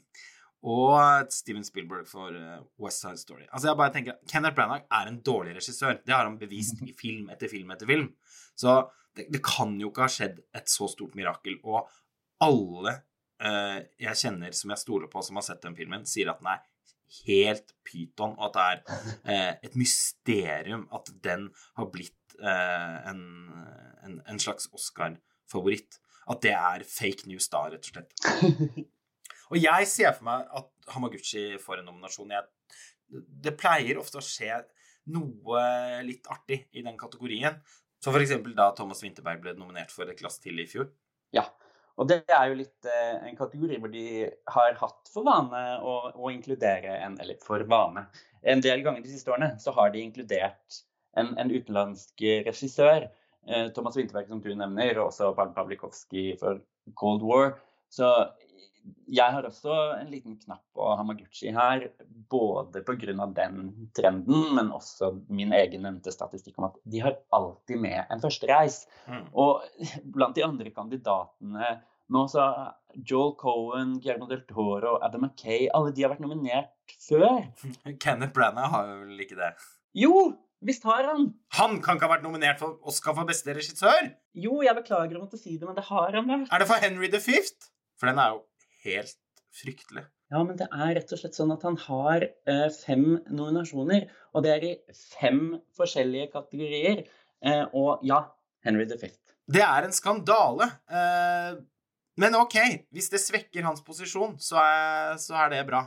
og 0.74 1.30
Steven 1.32 1.64
Spielberg 1.64 2.08
for 2.10 2.34
uh, 2.34 2.60
West 2.82 3.04
Side 3.04 3.20
Story. 3.22 3.46
Altså 3.52 3.70
jeg 3.70 3.78
bare 3.78 3.94
tenker, 3.94 4.18
Kenneth 4.30 4.56
Branagh 4.56 4.86
er 4.90 5.10
en 5.10 5.20
dårlig 5.24 5.54
regissør. 5.56 6.00
Det 6.04 6.14
har 6.14 6.26
han 6.26 6.38
bevist 6.40 6.82
i 6.82 6.94
film 6.98 7.30
etter 7.34 7.50
film 7.52 7.70
etter 7.74 7.88
film. 7.88 8.10
Så 8.58 8.80
det, 9.16 9.28
det 9.32 9.42
kan 9.44 9.76
jo 9.80 9.92
ikke 9.92 10.06
ha 10.06 10.12
skjedd 10.12 10.42
et 10.58 10.72
så 10.72 10.90
stort 10.90 11.14
mirakel. 11.18 11.60
Og 11.62 11.86
alle 12.44 12.98
uh, 13.44 13.78
jeg 14.00 14.20
kjenner 14.24 14.56
som 14.56 14.74
jeg 14.74 14.82
stoler 14.82 15.12
på, 15.12 15.22
som 15.22 15.38
har 15.38 15.46
sett 15.46 15.62
den 15.64 15.78
filmen, 15.78 16.06
sier 16.08 16.32
at 16.32 16.42
den 16.42 16.50
er 16.52 16.66
helt 17.26 17.72
pyton, 17.86 18.34
og 18.36 18.48
at 18.48 18.56
det 18.56 18.66
er 18.66 19.08
eh, 19.32 19.54
et 19.68 19.78
mysterium 19.78 20.86
at 20.94 21.10
den 21.24 21.48
har 21.78 21.88
blitt 21.92 22.36
eh, 22.40 23.10
en, 23.10 23.24
en, 24.04 24.20
en, 24.26 24.40
slags 24.42 24.68
Oscar-favoritt. 24.76 26.00
At 26.28 26.42
det 26.44 26.52
er 26.52 26.84
fake 26.84 27.28
news 27.30 27.48
da, 27.52 27.64
rett 27.72 27.88
og 27.88 27.94
slett. 27.94 28.88
Og 29.48 29.56
jeg 29.56 29.86
ser 29.88 30.12
for 30.12 30.26
meg 30.28 30.48
at 30.60 30.92
Hamaguchi 30.92 31.54
får 31.62 31.80
en 31.80 31.86
nominasjon. 31.88 32.34
Jeg, 32.36 33.22
det 33.46 33.54
pleier 33.56 33.96
ofte 34.00 34.20
å 34.20 34.24
skje 34.24 34.58
noe 35.08 35.62
litt 36.04 36.28
artig 36.28 36.66
i 36.76 36.84
den 36.84 36.98
kategorien. 37.00 37.56
Som 38.04 38.12
f.eks. 38.14 38.34
da 38.52 38.68
Thomas 38.76 39.00
Winterberg 39.02 39.40
ble 39.42 39.54
nominert 39.56 39.94
for 39.94 40.10
Et 40.10 40.20
glass 40.20 40.36
til 40.42 40.60
i 40.60 40.68
fjor. 40.68 40.90
Ja, 41.34 41.46
og 41.98 42.08
det 42.10 42.20
er 42.30 42.50
jo 42.50 42.58
litt 42.60 42.88
eh, 42.88 43.14
en 43.28 43.38
kategori 43.38 43.78
hvor 43.82 43.92
de 43.92 44.06
har 44.54 44.76
hatt 44.80 45.10
for 45.12 45.26
vane 45.26 45.62
å, 45.82 45.94
å, 46.14 46.30
inkludere 46.30 46.94
en 47.02 47.18
Eller 47.22 47.40
for 47.44 47.64
vane. 47.70 48.06
En 48.42 48.62
del 48.62 48.84
ganger 48.86 49.02
de 49.02 49.10
siste 49.10 49.32
årene 49.34 49.56
så 49.58 49.74
har 49.74 49.90
de 49.94 50.04
inkludert 50.04 50.82
en, 51.18 51.32
en 51.34 51.50
utenlandsk 51.50 52.22
regissør. 52.46 53.08
Eh, 53.48 53.70
Thomas 53.74 53.98
Winterberg, 53.98 54.28
som 54.30 54.42
du 54.44 54.52
nevner, 54.54 54.94
og 55.00 55.10
også 55.10 55.32
Pavlikovskij 55.34 56.36
for 56.40 56.62
Cold 56.94 57.26
War. 57.26 57.56
Så 57.90 58.06
jeg 59.08 59.34
har 59.34 59.46
også 59.48 59.74
en 59.98 60.10
liten 60.12 60.36
knapp 60.40 60.62
på 60.76 60.86
Hamaguchi 60.98 61.52
her, 61.54 61.86
både 62.30 62.82
pga. 62.84 63.26
den 63.36 63.90
trenden, 63.96 64.54
men 64.54 64.72
også 64.72 65.12
min 65.28 65.52
egen 65.52 65.84
nevnte 65.86 66.12
statistikk 66.12 66.58
om 66.58 66.68
at 66.68 66.80
de 66.84 67.02
har 67.04 67.18
alltid 67.32 67.80
med 67.80 68.04
en 68.08 68.20
førstereis. 68.20 68.82
Mm. 69.06 69.28
Og 69.32 69.62
blant 70.14 70.36
de 70.36 70.44
andre 70.44 70.70
kandidatene 70.74 71.78
nå 72.08 72.24
så 72.32 72.44
Joel 73.04 73.34
Cohen, 73.36 73.98
Guillermo 74.00 74.28
del 74.30 74.44
Toro, 74.48 74.96
Adam 75.04 75.26
Mackay 75.26 75.66
Alle 75.76 75.92
de 75.92 76.04
har 76.06 76.14
vært 76.14 76.24
nominert 76.24 76.96
før. 77.04 77.42
Kenneth 78.02 78.32
Branagh 78.32 78.72
har 78.72 78.92
jo 78.92 79.00
vel 79.04 79.26
ikke 79.26 79.40
det? 79.40 79.54
Jo, 79.96 80.14
Visst 80.58 80.82
har 80.88 81.06
han. 81.06 81.28
Han 81.54 81.76
kan 81.78 81.94
ikke 81.94 82.08
ha 82.08 82.16
vært 82.16 82.24
nominert 82.26 82.58
for 82.58 82.80
Oscar 82.90 83.14
for 83.14 83.28
beste 83.28 83.52
regissør? 83.54 84.08
Jo, 84.34 84.56
jeg 84.66 84.74
beklager 84.74 85.14
å 85.14 85.22
måtte 85.22 85.38
si 85.38 85.54
det, 85.54 85.68
men 85.68 85.76
det 85.76 85.84
har 85.86 86.16
han 86.18 86.26
vært. 86.26 86.48
Er 86.50 86.62
det 86.62 86.66
for 86.66 86.82
Henry 86.82 87.10
the 87.12 87.20
Fifth? 87.22 87.68
For 87.98 88.10
den 88.10 88.18
er 88.18 88.34
jo 88.34 88.40
helt 88.84 89.18
fryktelig. 89.54 90.04
Ja, 90.28 90.42
men 90.44 90.58
det 90.60 90.68
er 90.68 90.92
rett 90.98 91.12
og 91.14 91.20
slett 91.22 91.36
sånn 91.38 91.54
at 91.54 91.64
han 91.64 91.78
har 91.86 92.26
eh, 92.26 92.66
fem 92.74 93.06
nominasjoner. 93.30 94.08
Og 94.36 94.44
det 94.44 94.52
er 94.52 94.66
i 94.68 94.74
fem 94.92 95.56
forskjellige 95.78 96.28
kategorier. 96.34 97.06
Eh, 97.40 97.64
og 97.72 98.04
ja, 98.06 98.20
Henry 98.66 98.84
V. 98.90 99.08
Det 99.48 99.64
er 99.64 99.86
en 99.86 99.96
skandale. 99.96 100.68
Eh, 100.92 101.54
men 102.20 102.36
OK, 102.36 102.58
hvis 102.92 103.08
det 103.14 103.22
svekker 103.22 103.64
hans 103.64 103.80
posisjon, 103.86 104.36
så 104.42 104.60
er, 104.60 105.16
så 105.22 105.38
er, 105.46 105.54
det 105.54 105.62
bra. 105.70 105.86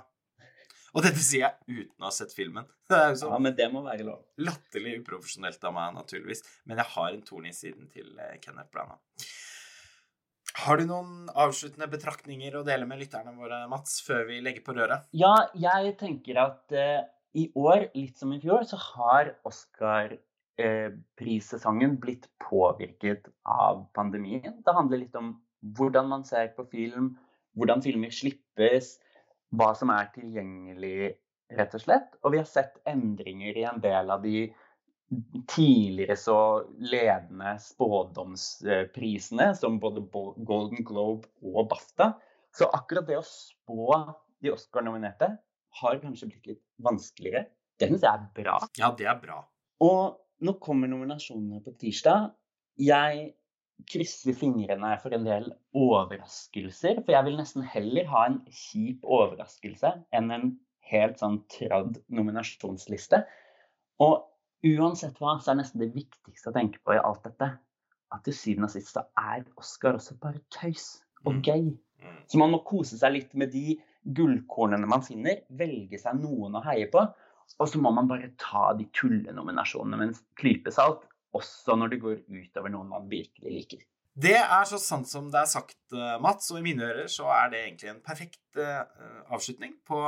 Og 0.96 1.06
dette 1.06 1.22
sier 1.24 1.46
jeg 1.46 1.86
uten 1.86 2.02
å 2.02 2.10
ha 2.10 2.16
sett 2.16 2.34
filmen. 2.36 2.66
Det 2.92 2.98
er 2.98 3.14
jo 3.14 3.22
så 3.22 3.30
ja, 3.32 3.38
men 3.40 3.54
det 3.56 3.70
må 3.72 3.86
være 3.86 4.04
lov. 4.04 4.26
Latterlig 4.44 4.98
uprofesjonelt 5.00 5.62
av 5.64 5.72
meg, 5.78 5.94
naturligvis. 5.96 6.42
Men 6.68 6.82
jeg 6.82 6.92
har 6.98 7.14
en 7.14 7.22
torn 7.24 7.46
i 7.48 7.54
siden 7.56 7.86
til 7.94 8.10
Kenneth 8.44 8.68
Branagh. 8.74 9.00
Har 10.60 10.78
du 10.78 10.84
noen 10.88 11.30
avsluttende 11.40 11.88
betraktninger 11.92 12.56
å 12.58 12.64
dele 12.68 12.86
med 12.90 13.00
lytterne 13.02 13.32
våre, 13.38 13.68
Mats, 13.72 13.92
før 14.06 14.22
vi 14.28 14.42
legger 14.44 14.64
på 14.66 14.74
røret? 14.76 15.02
Ja, 15.16 15.36
jeg 15.56 15.98
tenker 16.02 16.36
at 16.44 16.64
uh, 16.76 17.02
i 17.38 17.52
år, 17.56 17.80
litt 17.96 18.18
som 18.20 18.34
i 18.36 18.40
fjor, 18.44 18.64
så 18.68 18.78
har 18.82 19.32
Oscar-prissesongen 19.48 21.92
uh, 21.96 22.00
blitt 22.04 22.26
påvirket 22.44 23.30
av 23.48 23.88
pandemien. 23.96 24.60
Det 24.66 24.74
handler 24.76 24.98
litt 25.06 25.16
om 25.20 25.28
hvordan 25.78 26.06
man 26.12 26.24
ser 26.28 26.48
på 26.58 26.64
film, 26.72 27.06
hvordan 27.58 27.84
filmer 27.86 28.12
slippes, 28.16 28.86
hva 29.56 29.70
som 29.78 29.90
er 29.94 30.06
tilgjengelig, 30.16 31.16
rett 31.56 31.74
og 31.76 31.82
slett. 31.84 32.10
Og 32.24 32.28
vi 32.36 32.42
har 32.42 32.50
sett 32.50 32.80
endringer 32.88 33.58
i 33.60 33.66
en 33.68 33.82
del 33.84 34.12
av 34.14 34.20
de 34.24 34.46
tidligere 35.52 36.16
så 36.16 36.38
ledende 36.80 37.56
spådomsprisene, 37.60 39.52
som 39.60 39.80
både 39.82 40.04
Golden 40.12 40.86
Globe 40.88 41.28
og 41.44 41.68
BAFTA. 41.72 42.14
Så 42.56 42.68
akkurat 42.72 43.08
det 43.08 43.20
å 43.20 43.26
spå 43.28 43.96
de 44.44 44.54
Oscar-nominerte 44.54 45.34
har 45.82 46.00
kanskje 46.04 46.32
blitt 46.32 46.50
litt 46.54 46.64
vanskeligere. 46.84 47.46
Det 47.80 47.90
syns 47.90 48.06
jeg 48.06 48.12
er 48.12 48.26
bra. 48.38 48.58
Ja, 48.80 48.92
det 48.98 49.08
er 49.10 49.20
bra. 49.22 49.42
Og 49.84 50.18
nå 50.46 50.56
kommer 50.64 50.90
nominasjonene 50.92 51.62
på 51.66 51.74
tirsdag. 51.82 52.32
Jeg 52.82 53.32
krysser 53.90 54.36
fingrene 54.38 54.94
for 55.02 55.16
en 55.16 55.26
del 55.26 55.48
overraskelser. 55.78 57.02
For 57.02 57.16
jeg 57.16 57.28
vil 57.28 57.40
nesten 57.40 57.66
heller 57.66 58.10
ha 58.12 58.26
en 58.30 58.42
kjip 58.48 59.06
overraskelse 59.06 59.96
enn 60.18 60.34
en 60.36 60.52
helt 60.92 61.22
sånn 61.22 61.40
tradd 61.52 62.00
nominasjonsliste. 62.12 63.24
Og 64.04 64.20
uansett 64.64 65.18
hva, 65.22 65.38
så 65.42 65.52
er 65.52 65.62
nesten 65.62 65.82
det 65.82 65.94
viktigste 65.96 66.52
å 66.52 66.56
tenke 66.56 66.80
på 66.86 66.96
i 66.96 67.02
alt 67.02 67.24
dette 67.26 67.52
at 68.12 68.26
til 68.28 68.36
syvende 68.36 68.68
og 68.68 68.74
sist 68.74 68.92
så 68.94 69.06
er 69.18 69.46
Oscar 69.58 69.96
også 69.98 70.18
bare 70.20 70.42
tøys 70.52 71.02
og 71.26 71.36
Mm. 71.38 71.42
gøy. 71.46 71.78
Mm. 72.02 72.18
Så 72.28 72.38
man 72.42 72.52
må 72.52 72.64
kose 72.66 72.98
seg 73.00 73.14
litt 73.14 73.34
med 73.36 73.52
de 73.54 73.78
gullkornene 74.04 74.88
man 74.90 75.04
finner, 75.06 75.44
velge 75.50 76.00
seg 76.02 76.18
noen 76.20 76.58
å 76.58 76.64
heie 76.66 76.90
på. 76.92 77.06
Og 77.60 77.68
så 77.68 77.80
må 77.82 77.92
man 77.94 78.08
bare 78.08 78.32
ta 78.40 78.74
de 78.74 78.86
tullenominasjonene 78.96 79.98
med 80.00 80.08
en 80.10 80.20
klype 80.40 80.72
salt, 80.72 81.04
også 81.36 81.78
når 81.78 81.90
det 81.94 82.02
går 82.02 82.20
utover 82.28 82.70
noen 82.74 82.90
man 82.90 83.08
virkelig 83.12 83.52
liker. 83.52 83.82
Det 84.18 84.36
er 84.36 84.66
så 84.68 84.80
sant 84.82 85.08
som 85.08 85.30
det 85.32 85.40
er 85.40 85.46
sagt, 85.48 85.78
eh, 85.94 86.18
Mats, 86.20 86.50
og 86.52 86.60
i 86.60 86.66
mine 86.66 86.84
ører 86.84 87.08
så 87.08 87.30
er 87.32 87.50
det 87.50 87.62
egentlig 87.62 87.90
en 87.90 88.02
perfekt 88.04 88.58
eh, 88.60 88.84
avslutning 89.32 89.78
på 89.88 90.02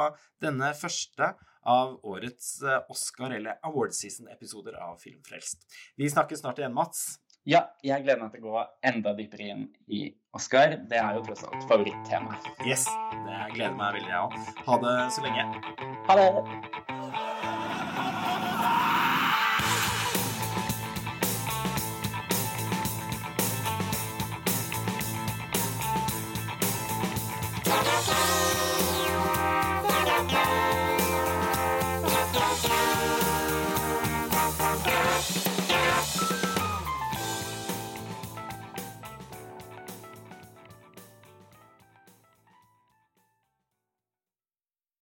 denne 0.43 0.73
første 0.75 1.33
av 1.65 1.99
årets 2.03 2.61
eh, 2.63 2.79
Oscar- 2.89 3.35
eller 3.35 3.59
Award 3.63 3.93
Season-episoder 3.93 4.77
av 4.81 4.97
Filmfrelst. 5.01 5.67
Vi 5.95 6.09
snakkes 6.09 6.39
snart 6.43 6.59
igjen, 6.59 6.73
Mats. 6.73 7.19
Ja, 7.43 7.65
jeg 7.83 8.05
gleder 8.05 8.21
meg 8.21 8.31
til 8.31 8.45
å 8.45 8.53
gå 8.53 8.61
enda 8.87 9.11
dypere 9.17 9.49
inn 9.51 9.65
i 9.91 10.05
Oscar. 10.35 10.77
Det 10.87 10.99
er 11.01 11.17
jo 11.17 11.25
tross 11.27 11.43
alt 11.49 11.67
favorittemaet. 11.67 12.47
Yes, 12.63 12.87
det 13.27 13.41
gleder 13.57 13.75
meg 13.75 13.99
veldig, 13.99 14.13
jeg 14.13 14.23
òg. 14.23 14.55
Ha 14.69 14.79
det 14.85 14.95
så 15.17 15.27
lenge. 15.27 15.47
Ha 16.07 16.19
det! 16.21 17.22